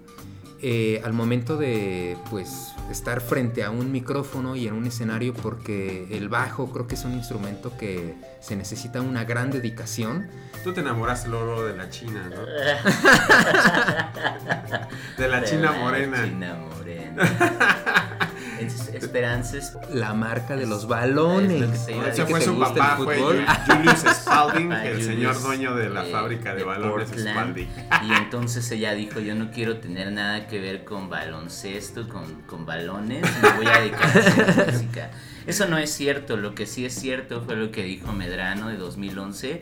[0.63, 6.07] eh, al momento de pues estar frente a un micrófono y en un escenario porque
[6.11, 10.29] el bajo creo que es un instrumento que se necesita una gran dedicación.
[10.63, 12.43] Tú te enamoraste Loro de la China, ¿no?
[15.17, 16.25] de la De China la morena.
[16.25, 18.19] China morena.
[18.67, 19.77] Es- Esperanzas.
[19.93, 21.61] La marca de los balones.
[21.63, 25.05] Es lo que te iba a Ese fue su papá, fue Julius Spalding, el Julius,
[25.07, 27.31] señor dueño de la eh, fábrica de, de balones Portland.
[27.31, 27.69] Spalding.
[28.09, 32.67] Y entonces ella dijo, yo no quiero tener nada que ver con baloncesto, con, con
[32.67, 35.11] balones, me voy a dedicar a hacer música.
[35.47, 38.77] Eso no es cierto, lo que sí es cierto fue lo que dijo Medrano de
[38.77, 39.61] 2011,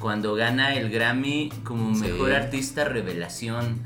[0.00, 2.02] cuando gana el Grammy como Sí.
[2.02, 3.80] Mejor Artista Revelación.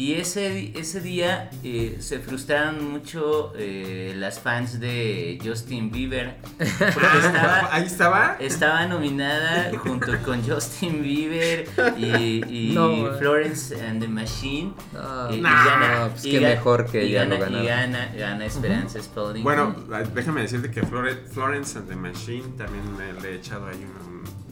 [0.00, 6.38] Y ese, ese día eh, se frustraron mucho eh, las fans de Justin Bieber.
[6.56, 8.36] Porque estaba, Ahí estaba.
[8.40, 13.12] estaba nominada junto con Justin Bieber y, y No.
[13.18, 14.72] Florence and the Machine.
[14.94, 17.62] No, y, y nah, gana, pues y qué mejor que y gana, y ganara.
[17.62, 19.42] gana, gana Esperanza Spalding.
[19.42, 19.74] Bueno,
[20.14, 23.84] déjame decirte que Flore- Florence and the Machine también me- le he echado ahí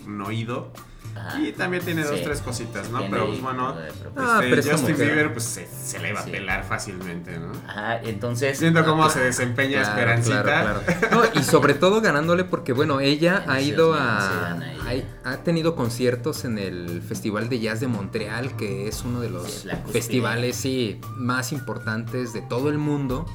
[0.04, 0.70] un, un oído.
[1.18, 1.40] Ajá.
[1.40, 2.22] Y también tiene dos, Sí.
[2.24, 3.00] tres cositas, ¿no?
[3.10, 3.74] Pero pues bueno.
[4.16, 6.28] Ah, este, pero esta Justin Bieber pues se, se le va Sí.
[6.30, 7.52] a pelar fácilmente, ¿no?
[7.66, 8.60] Ajá, entonces.
[8.60, 10.42] Viendo cómo se desempeña Claro, Esperancita.
[10.42, 11.08] claro, claro.
[11.34, 14.52] No, y sobre todo ganándole porque, bueno, ella ha ido a...
[14.52, 19.28] Ha, ha tenido conciertos en el Festival de Jazz de Montreal, que es uno de
[19.28, 23.26] los festivales sí, más importantes de todo el mundo.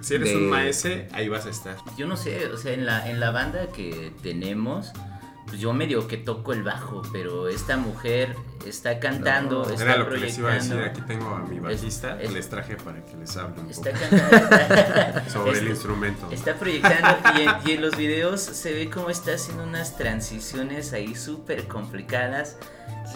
[0.00, 1.76] Si eres de- un maese, ahí vas a estar.
[1.96, 4.92] Yo no sé, o sea, en la, en la banda que tenemos,
[5.46, 8.34] pues yo medio que toco el bajo, pero esta mujer
[8.66, 10.72] está cantando, No, está Era lo que les iba a decir.
[10.72, 11.04] proyectando.
[11.04, 12.20] Aquí tengo a mi bajista.
[12.20, 15.30] es- les traje para que les hable un Está poco cantando.
[15.30, 16.28] sobre el Está- instrumento.
[16.32, 20.92] Está proyectando y en, y en los videos se ve cómo está haciendo unas transiciones
[20.92, 22.56] ahí súper complicadas.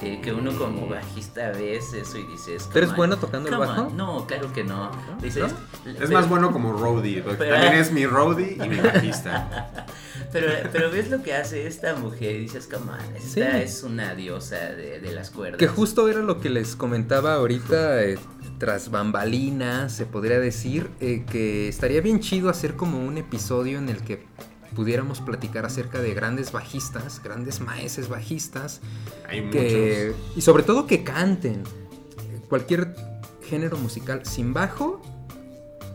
[0.03, 2.69] eh, que uno como bajista ves eso y dices.
[2.73, 3.83] ¿Pero es "Come bueno tocando el bajo?
[3.83, 3.97] on".
[3.97, 4.91] No, claro que no.
[5.21, 5.53] Dices,
[6.01, 7.23] Es más bueno como roadie.
[7.23, 9.69] porque Pero- También es mi roadie y mi bajista.
[10.33, 13.63] Pero, pero ves lo que hace esta mujer y dices, come on, esta Sí.
[13.63, 15.59] es una diosa de, de las cuerdas.
[15.59, 18.19] Que justo era lo que les comentaba ahorita, eh,
[18.59, 23.89] tras bambalinas, se podría decir, eh, que estaría bien chido hacer como un episodio en
[23.89, 24.25] el que
[24.77, 28.81] pudiéramos platicar acerca de grandes bajistas, grandes maestros bajistas,
[29.29, 31.65] Hay que, y sobre todo que canten.
[32.49, 32.95] Cualquier
[33.43, 35.03] género musical sin bajo,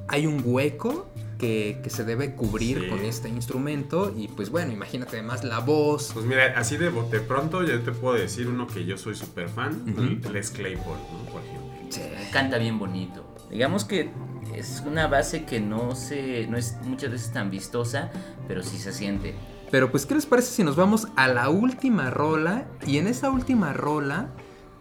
[0.10, 1.08] hay un hueco
[1.46, 2.88] que, que se debe cubrir Sí.
[2.90, 6.12] con este instrumento y pues bueno, imagínate además la voz.
[6.14, 9.50] Pues mira, así de bote pronto yo te puedo decir uno que yo soy súper
[9.50, 10.22] fan.
[10.34, 11.32] Les Claypool, ¿no?
[11.32, 11.66] Por ejemplo.
[12.32, 13.24] Canta bien bonito.
[13.52, 14.10] Digamos que
[14.56, 18.12] es una base que no se, no es muchas veces tan vistosa,
[18.48, 19.36] pero sí se siente.
[19.72, 22.66] Pero pues, ¿qué les parece si nos vamos a la última rola?
[22.88, 24.30] Y en esa última rola,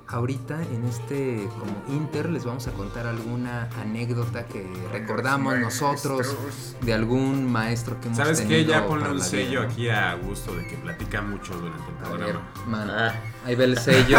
[0.08, 6.36] ahorita en este como inter, les vamos a contar alguna anécdota que recordamos nosotros
[6.82, 8.46] de algún maestro que hemos ¿Sabes qué?
[8.48, 9.70] tenido Ya ponle un sello vida.
[9.70, 12.42] aquí a gusto de que platica mucho durante el programa.
[12.66, 13.14] man, Ah.
[13.46, 14.18] ahí ve el sello.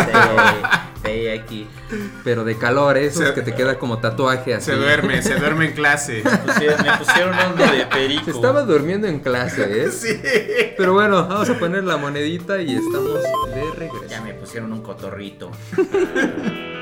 [1.03, 1.67] Ve aquí.
[2.23, 4.71] Pero de calor, esos Se- que te queda como tatuaje así.
[4.71, 6.23] Se duerme, se duerme en clase.
[6.83, 8.23] me pusieron uno de perico.
[8.25, 9.91] Se estaba durmiendo en clase, ¿eh?
[9.91, 10.19] Sí.
[10.77, 14.05] Pero bueno, vamos a poner la monedita y estamos de regreso.
[14.09, 15.51] Ya me pusieron un cotorrito.
[15.77, 16.65] Yeah.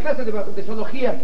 [0.00, 1.20] clase de, de zoología.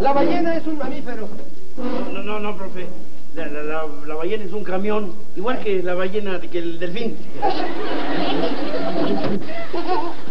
[0.00, 1.28] La ballena es un mamífero.
[1.76, 2.86] No, no, no, no, profe.
[3.34, 7.16] La, la, la, la ballena es un camión, igual que la ballena, que el delfín.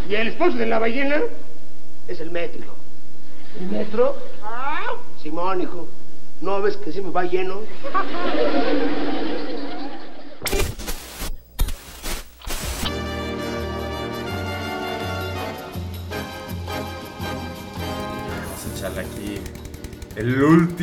[0.09, 1.21] Y el esposo de la ballena
[2.07, 2.75] es el metro.
[3.59, 4.15] ¿El metro?
[5.21, 5.87] Simón, hijo.
[6.41, 7.61] ¿No ves que siempre va lleno?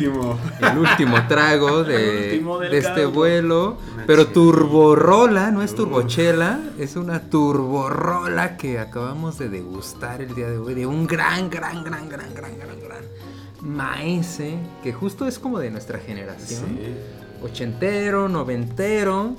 [0.07, 0.39] Último.
[0.61, 3.11] El último trago de, último del de este caldo.
[3.11, 3.77] vuelo.
[3.93, 10.49] Una Pero turborola, no es turbochela, es una turborola que acabamos de degustar el día
[10.49, 13.03] de hoy de un gran, gran, gran, gran, gran, gran, gran
[13.61, 16.65] maese que justo es como de nuestra generación.
[17.41, 19.35] Ochentero, noventero.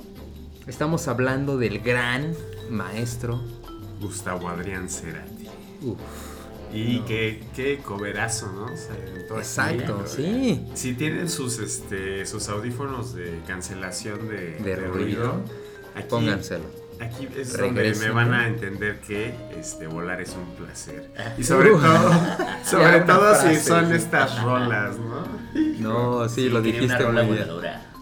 [0.67, 2.33] Estamos hablando del gran
[2.69, 3.41] maestro
[4.01, 5.47] Gustavo Adrián Cerati.
[5.81, 5.97] Uf.
[6.73, 7.05] Y No.
[7.05, 8.67] qué, qué coberazo, ¿no?
[8.67, 10.07] Aquí, Exacto, ¿no?
[10.07, 10.65] sí.
[10.73, 15.41] Si tienen sus, este, sus audífonos de cancelación de, De ruido,
[15.95, 16.65] aquí, pónganselo.
[16.99, 21.11] Aquí es Regresen, donde me van a entender que este, volar es un placer.
[21.37, 21.79] Y sobre Uh.
[21.79, 22.11] todo,
[22.65, 25.27] sobre todo si son estas rolas, ¿no?
[25.79, 27.47] No, sí, lo tiene dijiste una rola muy bien.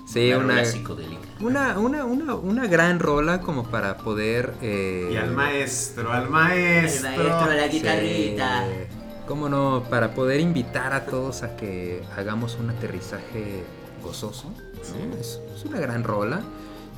[0.08, 1.25] Sí, una una, rola psicodélica.
[1.40, 4.54] Una, una, una, una gran rola como para poder...
[4.62, 7.10] eh, Y al maestro, al maestro.
[7.10, 8.66] El maestro de la guitarrita.
[8.66, 8.96] Sí.
[9.28, 9.84] ¿Cómo no?
[9.90, 13.64] Para poder invitar a todos a que hagamos un aterrizaje
[14.04, 14.50] gozoso.
[14.50, 15.16] ¿no?
[15.18, 16.42] Es, es una gran rola.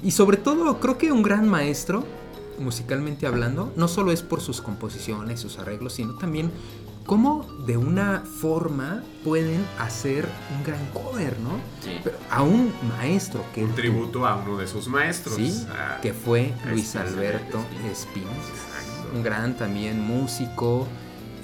[0.03, 2.03] Y sobre todo, creo que un gran maestro,
[2.59, 6.51] musicalmente hablando, no solo es por sus composiciones, sus arreglos, sino también
[7.07, 11.51] cómo de una forma pueden hacer un gran cover, ¿no?
[11.81, 11.97] Sí.
[12.03, 15.35] Pero a un maestro que Un tributo a uno de sus maestros.
[15.37, 16.95] Sí, a- que fue Luis.
[16.95, 17.59] Alberto
[17.91, 18.31] Espinosa.
[18.37, 19.09] Exacto.
[19.15, 20.85] Un gran también músico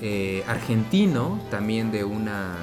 [0.02, 2.56] eh, argentino, también de una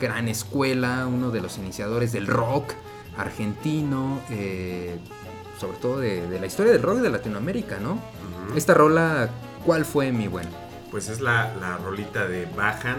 [0.00, 2.74] gran escuela, uno de los iniciadores del rock
[3.16, 4.98] argentino, eh,
[5.58, 7.98] sobre todo de, de la historia del rock de Latinoamérica, ¿no?
[8.54, 9.28] Esta rola,
[9.66, 10.46] ¿cuál fue mi buen?
[10.90, 12.96] Pues es la, la rolita de Bajan.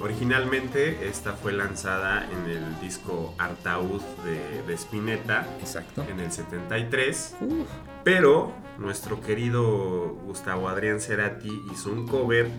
[0.00, 6.04] Originalmente esta fue lanzada en el disco Artaud de, de Spinetta Exacto.
[6.10, 7.36] en el 73.
[7.40, 7.66] Uf.
[8.04, 12.50] Pero nuestro querido Gustavo Adrián Cerati hizo un cover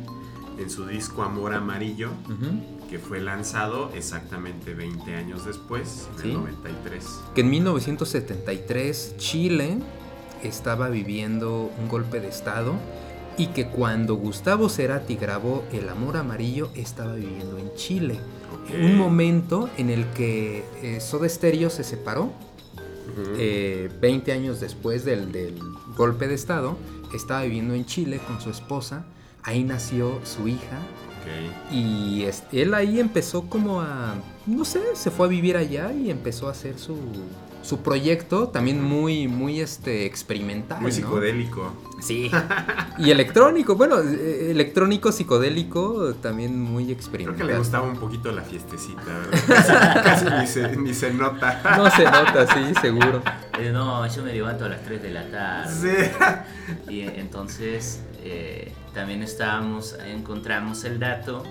[0.58, 2.10] en su disco Amor Amarillo
[2.90, 6.28] que fue lanzado exactamente 20 años después, en Sí.
[6.30, 7.06] el 93.
[7.36, 9.78] que en 1973 Chile
[10.42, 12.74] estaba viviendo un golpe de estado
[13.38, 18.20] y que cuando Gustavo Cerati grabó El Amor Amarillo estaba viviendo en Chile.
[18.84, 23.36] Un momento en el que eh, Soda Stereo se separó, Ujú.
[23.38, 25.58] eh, 20 años después del, del
[25.96, 26.78] golpe de estado,
[27.16, 29.06] estaba viviendo en Chile con su esposa,
[29.44, 30.80] ahí nació su hija,
[31.72, 34.16] y es- él ahí empezó como a,
[34.46, 36.96] no sé, se fue a vivir allá y empezó a hacer su,
[37.62, 40.80] su proyecto, también muy, muy este, experimental.
[40.82, 40.96] Muy ¿no?
[40.96, 41.74] psicodélico.
[42.02, 42.32] Sí.
[43.00, 47.48] Y electrónico, bueno, eh, electrónico, psicodélico, también muy Creo experimental.
[47.48, 50.04] que le gustaba un poquito la fiestecita, ¿verdad?
[50.04, 51.62] Casi, casi ni, se, ni se nota.
[51.78, 53.22] No se nota, sí, seguro.
[53.60, 56.12] Eh, no, yo me levanto a las 3 de la tarde.
[56.88, 56.94] Sí.
[56.94, 61.44] Y eh, entonces eh, también estábamos, encontramos el dato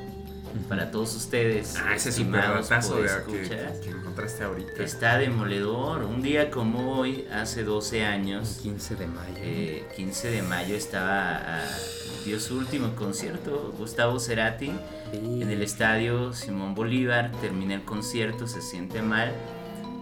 [0.69, 1.77] para todos ustedes.
[1.77, 3.49] Ah, ese super ratazo de- que,
[3.83, 4.83] que encontraste ahorita.
[4.83, 6.03] Está demoledor.
[6.05, 9.35] Un día como hoy, hace 12 años, 15 de mayo.
[9.39, 11.65] eh, 15 de mayo, estaba ah,
[12.25, 14.73] dio su último concierto, Gustavo Cerati,
[15.13, 17.31] en el estadio Simón Bolívar.
[17.41, 19.33] Termina el concierto, se siente mal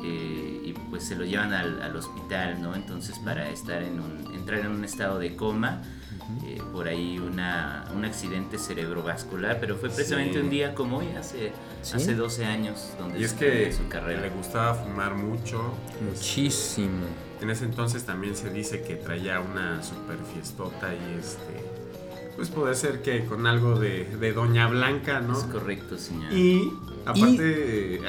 [0.05, 2.75] eh, y pues se lo llevan al, al hospital, ¿no?
[2.75, 5.83] Entonces para estar en un, entrar en un estado de coma.
[6.45, 10.39] Eh, por ahí una, un accidente cerebrovascular, pero fue precisamente Sí.
[10.41, 11.53] un día como hoy, hace,
[11.83, 11.97] Sí.
[11.97, 14.21] hace 12 años, donde Y es se que su carrera.
[14.23, 15.75] le gustaba fumar mucho.
[16.03, 17.07] Muchísimo.
[17.41, 21.65] En ese entonces también se dice que traía una super fiestota y este.
[22.37, 25.37] Pues puede ser que con algo de, de Doña Blanca, ¿no?
[25.39, 26.33] Es correcto, señor.
[26.33, 26.73] Y
[27.07, 28.01] aparte,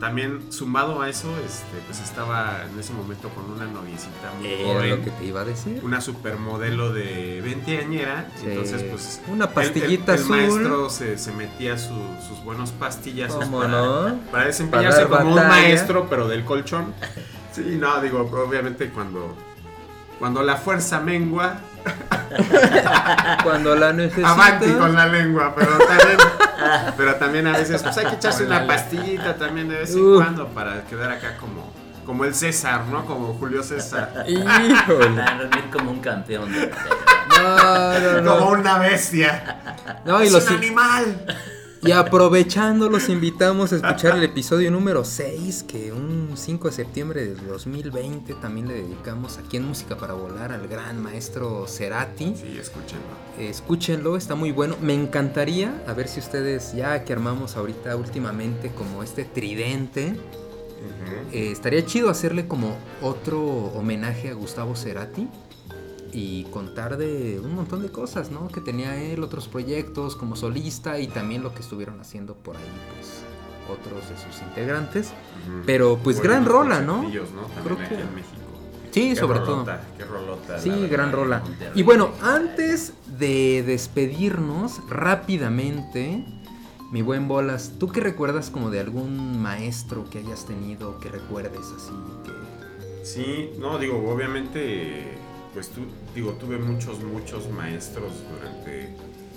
[0.00, 4.64] también sumado a eso, este, pues estaba en ese momento con una noviecita muy Era
[4.74, 5.80] joven, lo que te iba a decir.
[5.84, 8.28] una supermodelo de 20 añera.
[8.40, 8.46] Sí.
[8.48, 9.20] Entonces, pues.
[9.28, 10.30] Una el- el- pastillita el, azul.
[10.36, 11.94] maestro se, se metía su-
[12.28, 14.20] sus buenos pastillazos ¿Cómo para, no?
[14.32, 16.92] para desempeñarse Para como un maestro, pero del colchón.
[17.52, 19.34] Sí, no, digo, obviamente cuando.
[20.18, 21.58] Cuando la fuerza mengua,
[23.42, 24.30] Cuando la necesitas.
[24.30, 26.18] avanti con la lengua, pero también,
[26.96, 30.00] pero también a veces pues hay que echarse la una pastillita también de vez en
[30.04, 30.16] Uh.
[30.16, 31.72] cuando para quedar acá como,
[32.04, 33.04] como el César, ¿no?
[33.06, 34.24] Como Julio César.
[34.28, 35.22] Híjole.
[35.72, 36.50] Como un campeón.
[36.52, 36.70] de-
[37.38, 38.38] No, no, no.
[38.38, 39.56] Como una bestia.
[40.04, 41.36] No, y es los un animal.
[41.82, 47.26] Y aprovechando, los invitamos a escuchar el episodio número 6, que un 5 de septiembre
[47.26, 52.34] del 2020 también le dedicamos aquí en Música para Volar al gran maestro Cerati.
[52.34, 53.04] Sí, escúchenlo.
[53.38, 54.76] Escúchenlo, está muy bueno.
[54.80, 60.16] Me encantaría, a ver si ustedes, ya que armamos ahorita últimamente como este tridente,
[61.32, 65.28] eh, estaría chido hacerle como otro homenaje a Gustavo Cerati
[66.16, 68.48] y contar de un montón de cosas, ¿no?
[68.48, 72.62] Que tenía él, otros proyectos como solista y también lo que estuvieron haciendo por ahí,
[72.94, 73.22] pues
[73.68, 75.10] otros de sus integrantes.
[75.66, 76.94] Pero pues gran rola, ¿no?
[77.02, 77.42] concertillos, ¿no?
[77.42, 78.32] También Creo que- en México.
[78.92, 79.86] Sí, Qué sobre rolota, todo.
[79.98, 80.58] Qué rolota.
[80.58, 80.88] Sí, verdad.
[80.90, 81.42] gran rola.
[81.74, 86.24] Y bueno, antes de despedirnos rápidamente,
[86.92, 91.66] mi buen Bolas, ¿tú qué recuerdas como de algún maestro que hayas tenido que recuerdes
[91.76, 91.92] así?
[92.24, 93.04] Que...
[93.04, 95.18] Sí, no, digo, obviamente,
[95.56, 98.90] pues tú, digo, tuve muchos, muchos maestros durante,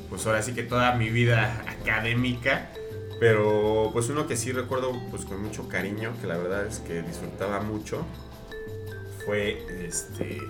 [0.10, 2.72] pues ahora sí que toda mi vida académica,
[3.22, 7.02] pero pues uno que sí recuerdo pues con mucho cariño, que la verdad es que
[7.04, 8.06] disfrutaba mucho,
[9.26, 10.42] fue este,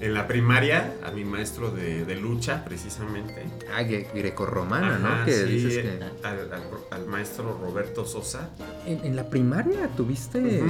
[0.00, 3.44] en la primaria, a mi maestro de, de lucha, precisamente.
[3.74, 5.26] Ah, gre- grecorromana, ¿no?
[5.26, 6.26] Que sí, dices que...
[6.26, 8.48] al, al- al maestro Roberto Sosa.
[8.86, 10.62] ¿En, en la primaria tuviste...?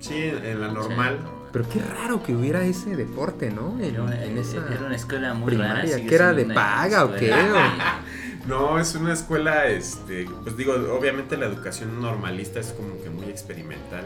[0.00, 1.20] Sí, en, en la normal.
[1.52, 3.78] Pero qué raro que hubiera ese deporte, ¿no?
[3.78, 6.44] En, Era una- en esa era una escuela muy rara, primaria, sigue que era de
[6.46, 7.32] paga o qué.
[8.46, 13.26] No, es una escuela, este, pues digo, obviamente la educación normalista es como que muy
[13.26, 14.02] experimental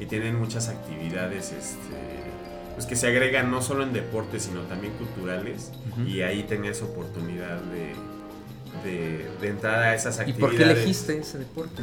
[0.00, 2.22] y tienen muchas actividades, este,
[2.74, 5.70] pues que se agregan no solo en deportes, sino también culturales
[6.06, 7.92] y ahí tenías oportunidad de,
[8.88, 10.40] de, de entrar a esas ¿Y actividades.
[10.40, 11.82] por qué elegiste ese deporte?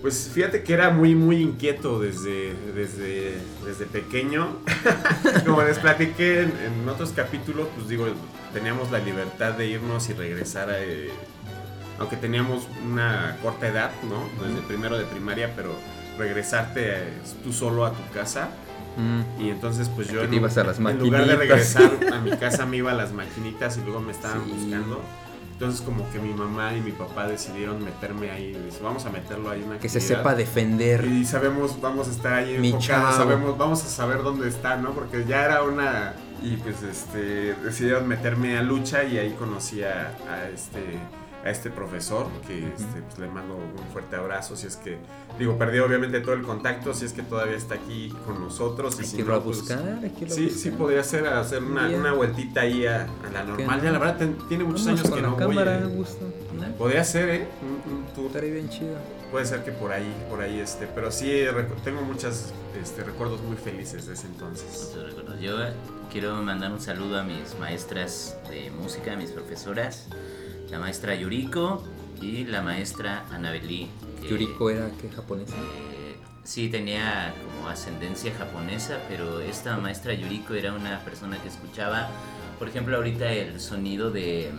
[0.00, 3.36] Pues fíjate que era muy, muy inquieto desde, desde,
[3.66, 4.56] desde pequeño.
[5.46, 8.06] Como les platiqué en, en otros capítulos, pues digo,
[8.54, 10.82] teníamos la libertad de irnos y regresar a...
[10.82, 11.10] eh,
[11.98, 14.46] aunque teníamos una corta edad, ¿no?
[14.46, 15.74] Desde primero de primaria, pero
[16.16, 17.12] regresarte eh,
[17.44, 18.48] tú solo a tu casa.
[18.96, 19.42] Mm.
[19.42, 22.64] Y entonces pues yo en, ibas a las en lugar de regresar a mi casa
[22.64, 24.50] me iba a las maquinitas y luego me estaban Sí.
[24.50, 25.02] buscando.
[25.60, 29.60] Entonces como que mi mamá y mi papá decidieron meterme ahí, vamos a meterlo ahí
[29.60, 30.20] en una Que se actividad".
[30.20, 31.04] sepa defender.
[31.04, 34.92] Y sabemos, vamos a estar ahí enfocados, sabemos, vamos a saber dónde está, ¿no?
[34.92, 36.14] Porque ya era una...
[36.42, 40.80] Y pues este, decidieron meterme a lucha y ahí conocí a, a este
[41.44, 44.98] a este profesor que este, pues, le mando un fuerte abrazo si es que
[45.38, 49.00] digo perdió obviamente todo el contacto si es que todavía está aquí con nosotros y
[49.00, 50.60] Hay si que no, a pues, buscar, hay que a sí buscar.
[50.62, 53.84] sí podría ser hacer una, una vueltita ahí a, a la normal no?
[53.84, 55.96] ya la verdad ten- tiene muchos Vamos años con que la no cámara, voy eh.
[55.96, 56.26] gusto.
[56.76, 58.96] podría ser eh un, un tour Estaría bien chido.
[59.30, 63.40] Puede ser que por ahí, por ahí este, pero sí recu- tengo muchos este, recuerdos
[63.42, 64.90] muy felices de ese entonces.
[64.92, 65.40] Muchos recuerdos.
[65.40, 65.54] Yo
[66.12, 70.06] quiero mandar un saludo a mis maestras de música, a mis profesoras,
[70.70, 71.84] la maestra Yuriko
[72.20, 73.88] y la maestra Anabeli.
[74.22, 75.54] que, Yuriko era que japonesa.
[75.56, 82.08] eh, sí tenía como ascendencia japonesa, pero esta maestra Yuriko era una persona que escuchaba,
[82.58, 84.50] por ejemplo, ahorita el sonido de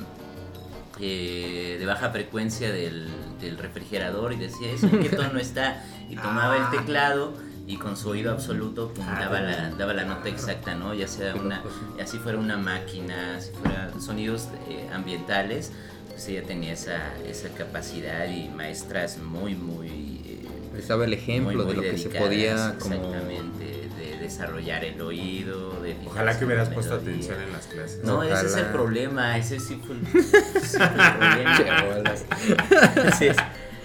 [0.99, 3.07] eh, de baja frecuencia del,
[3.39, 5.84] del refrigerador y decía eso, ¿en qué tono está?
[6.09, 7.34] Y tomaba el teclado
[7.66, 10.93] y con su oído absoluto daba, la, daba la nota exacta, ¿no?
[10.93, 11.64] Ya sea una,
[12.01, 15.72] así fuera una máquina, si fuera sonidos eh, ambientales,
[16.12, 20.22] pues ella tenía esa, esa capacidad y maestras muy, muy...
[20.26, 22.95] eh, Les daba el ejemplo de lo que se podía como...
[22.95, 23.66] Exactamente,
[23.97, 28.03] de desarrollar el oído, de Ojalá que hubieras puesto atención en las clases.
[28.03, 30.05] No, ese es el problema, ese sí fue el,
[30.62, 32.16] sí fue el problema.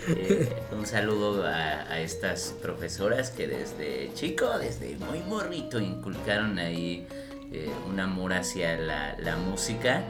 [0.08, 7.06] Eh, un saludo a, a estas profesoras que desde chico, desde muy morrito, inculcaron ahí
[7.52, 10.04] eh, un amor hacia la, la música.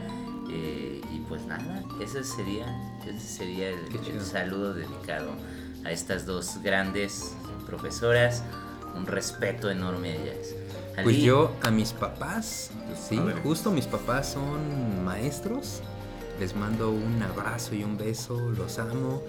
[0.49, 2.65] Eh, y pues nada, ese sería,
[3.05, 5.31] ese sería el, saludo dedicado
[5.85, 7.35] a estas dos grandes
[7.65, 8.43] profesoras.
[8.95, 10.55] Un respeto enorme a ellas.
[11.03, 12.71] Pues yo a mis papás,
[13.07, 13.39] sí, A ver.
[13.43, 15.81] justo mis papás son maestros.
[16.39, 19.21] Les mando un abrazo y un beso, los amo.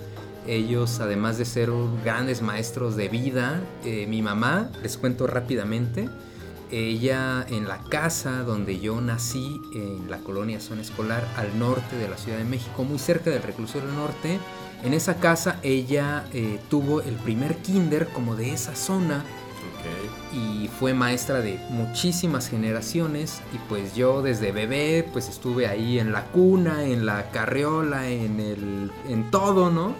[0.46, 1.70] Ellos, además de ser
[2.02, 6.08] grandes maestros de vida, eh, mi mamá, les cuento rápidamente,
[6.70, 12.08] ella en la casa donde yo nací, en la colonia zona escolar, al norte de
[12.08, 14.38] la Ciudad de México, muy cerca del reclusorio norte,
[14.84, 19.24] en esa casa ella eh, tuvo el primer kinder como de esa zona
[19.58, 20.34] Ok.
[20.36, 26.12] y fue maestra de muchísimas generaciones y pues yo desde bebé pues estuve ahí en
[26.12, 29.94] la cuna, en la carriola, en el en todo, ¿no?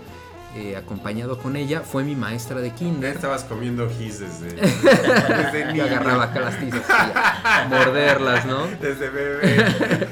[0.57, 3.15] Eh, acompañado con ella, fue mi maestra de Ya kinder.
[3.17, 5.85] estabas comiendo gis desde, desde niño.
[5.85, 6.83] agarraba acá las tizas
[7.69, 8.67] morderlas, ¿no?
[8.81, 9.67] Desde bebé.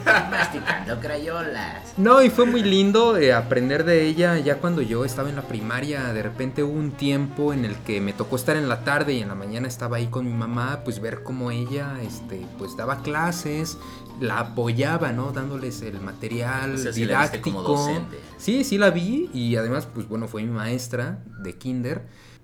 [0.30, 1.95] Masticando crayolas.
[1.97, 5.43] No, y fue muy lindo eh, aprender de ella ya cuando yo estaba en la
[5.43, 6.12] primaria.
[6.12, 9.22] De repente hubo un tiempo en el que me tocó estar en la tarde y
[9.22, 13.03] en la mañana estaba ahí con mi mamá, pues ver cómo ella, este, pues daba
[13.03, 13.78] clases,
[14.20, 15.32] la apoyaba, ¿no?
[15.32, 17.62] Dándoles el material O sea, sí la viste didáctico.
[17.62, 18.20] como docente.
[18.39, 22.03] Sí, sí la vi y además, pues bueno, fue mi maestra de kinder.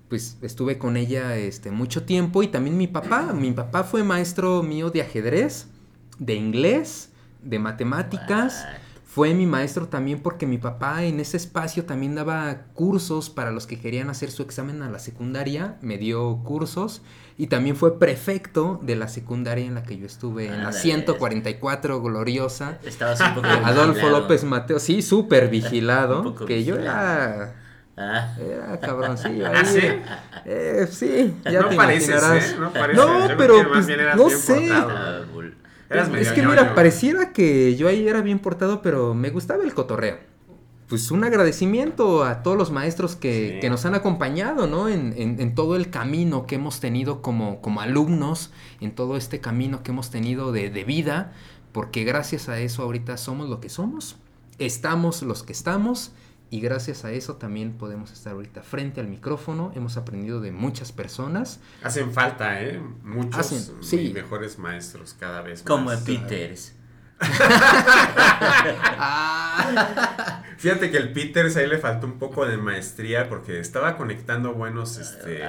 [0.09, 3.33] Pues estuve con ella este, mucho tiempo y también mi papá.
[3.33, 5.67] Mi papá fue maestro mío de ajedrez,
[6.19, 7.09] de inglés,
[7.41, 8.65] de matemáticas.
[9.05, 13.67] Fue mi maestro también porque mi papá en ese espacio también daba cursos para los
[13.67, 15.77] que querían hacer su examen a la secundaria.
[15.81, 17.03] Me dio cursos
[17.37, 20.79] y también fue prefecto de la secundaria en la que yo estuve, en la Ándale.
[20.79, 22.79] 144 gloriosa.
[22.83, 24.19] Estabas un poco Adolfo vigilado.
[24.21, 26.33] López Mateo, sí, súper vigilado.
[26.45, 27.55] que yo era.
[27.95, 28.35] Ah.
[28.39, 29.45] Era cabroncillo.
[29.53, 29.65] ¿Ah, ahí.
[29.65, 29.81] sí?
[30.45, 32.51] Eh, sí, ya No te pareces, imaginarás.
[32.51, 32.55] ¿eh?
[32.59, 33.05] No pareces.
[33.05, 34.69] No, pero que más pues, no sé.
[34.71, 35.21] Ah,
[36.19, 36.49] es que ñoño.
[36.49, 40.17] mira, pareciera que yo ahí era bien portado, pero me gustaba el cotorreo.
[40.89, 43.59] Pues un agradecimiento a todos los maestros que, Sí.
[43.61, 44.89] que nos han acompañado, ¿no?
[44.89, 49.39] En, en- en todo el camino que hemos tenido como, como alumnos, en todo este
[49.39, 51.31] camino que hemos tenido de, de vida,
[51.71, 54.17] porque gracias a eso ahorita somos lo que somos,
[54.59, 56.11] estamos los que estamos,
[56.53, 59.71] y gracias a eso también podemos estar ahorita frente al micrófono.
[59.75, 61.59] Hemos aprendido de muchas personas.
[61.81, 62.79] Hacen falta, ¿eh?
[63.01, 64.09] Muchos Hacen, sí.
[64.09, 66.01] y mejores maestros cada vez Como más.
[66.01, 66.73] Peters.
[70.57, 74.97] Fíjate que el Peters ahí le faltó un poco de maestría porque estaba conectando buenos,
[74.97, 75.41] este,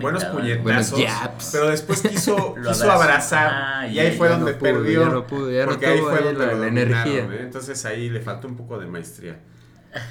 [0.00, 1.00] buenos puñetazos,
[1.52, 6.46] pero después quiso, quiso abrazar Ah, y ahí fue donde perdió, porque ahí fue donde
[6.46, 7.24] la- lo la dominaron, energía.
[7.24, 7.38] ¿eh?
[7.42, 9.38] entonces ahí le faltó un poco de maestría.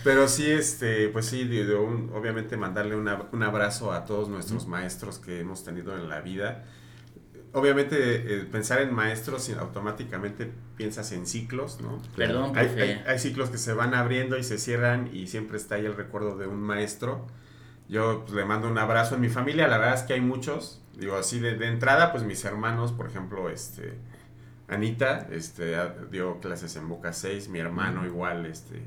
[0.04, 4.30] Pero sí, este, pues sí, de- de un- obviamente mandarle una- un abrazo a todos
[4.30, 6.64] nuestros maestros que hemos tenido en la vida.
[7.54, 7.98] Obviamente,
[8.36, 12.02] eh, pensar en maestros automáticamente piensas en ciclos, ¿no?
[12.18, 15.76] Perdón, Hay, hay- hay ciclos que se van abriendo y se cierran y siempre está
[15.76, 17.26] ahí el recuerdo de un maestro.
[17.88, 20.82] Yo pues, le mando un abrazo en mi familia, la verdad es que hay muchos.
[20.98, 23.94] Digo, así de, de entrada, pues mis hermanos, por ejemplo, este,
[24.68, 25.76] Anita, este,
[26.12, 28.82] dio clases en Boca 6, mi hermano igual, este,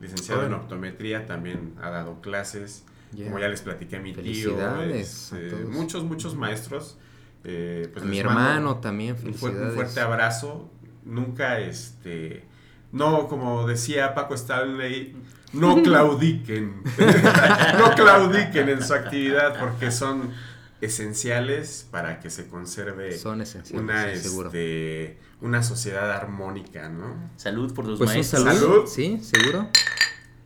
[0.00, 2.84] licenciado en optometría, también ha dado clases.
[3.16, 6.98] Como ya les platiqué a mi tío, Felicidades a este, muchos, muchos maestros.
[7.44, 9.74] eh, pues A mi hermano también, un, fu- un felicidades.
[9.74, 10.70] fuerte abrazo.
[11.04, 12.44] Nunca, este,
[12.92, 15.16] no, como decía Paco Stanley,
[15.52, 16.82] no claudiquen,
[17.78, 20.32] no claudiquen en su actividad porque son
[20.80, 24.48] esenciales para que se conserve Son esenciales, una, sí, seguro.
[24.48, 27.16] este, una sociedad armónica, ¿no?
[27.36, 28.42] Salud por los Pues maestros.
[28.42, 28.86] salud, Salud.
[28.86, 29.68] sí, seguro.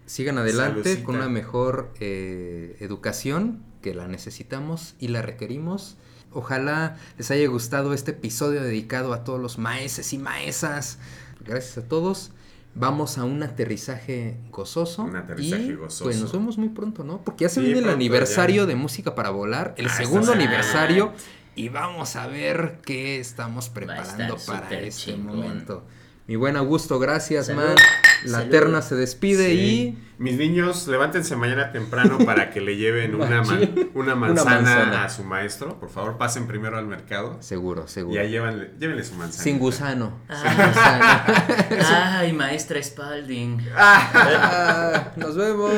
[0.06, 5.96] Sigan adelante con una mejor eh, educación que la necesitamos y la requerimos.
[6.32, 10.98] Ojalá les haya gustado este episodio dedicado a todos los maestros y maesas.
[11.44, 12.32] Gracias a todos.
[12.74, 15.02] Vamos a un aterrizaje gozoso.
[15.02, 16.04] Un aterrizaje y, gozoso.
[16.04, 17.22] Pues nos vemos muy pronto, ¿no?
[17.22, 18.66] Porque ya se Sí, viene el aniversario ya.
[18.66, 21.12] de Música para Volar, el Ah, segundo aniversario.
[21.56, 25.36] Y vamos a ver qué estamos preparando para este chingón.
[25.38, 25.84] momento.
[26.28, 27.62] Mi buen Augusto, gracias, Salud.
[27.64, 27.76] man.
[28.24, 28.50] La Salud.
[28.50, 29.98] terna se despide Sí.
[30.18, 35.08] Mis niños, levántense mañana temprano para que le lleven una, man- una Una manzana, a
[35.08, 35.80] su maestro.
[35.80, 38.20] Por favor, pasen primero al mercado y seguro, y seguro.
[38.20, 39.42] ahí llévenle, llévenle su manzana.
[39.42, 40.12] Sin gusano.
[40.28, 42.18] Ah.
[42.20, 43.66] Ay, maestra Spalding.
[43.74, 45.72] Ah, nos vemos.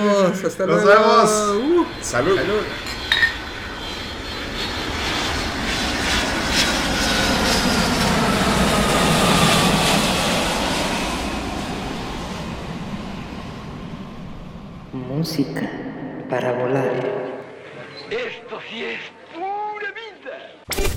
[0.45, 1.01] Hasta Nos luego.
[1.01, 1.31] vemos.
[1.65, 1.87] Uh.
[2.03, 2.37] Salud.
[15.23, 15.71] Música
[16.29, 16.97] para volar.
[18.11, 18.99] Esto sí es
[19.33, 20.92] pura vida.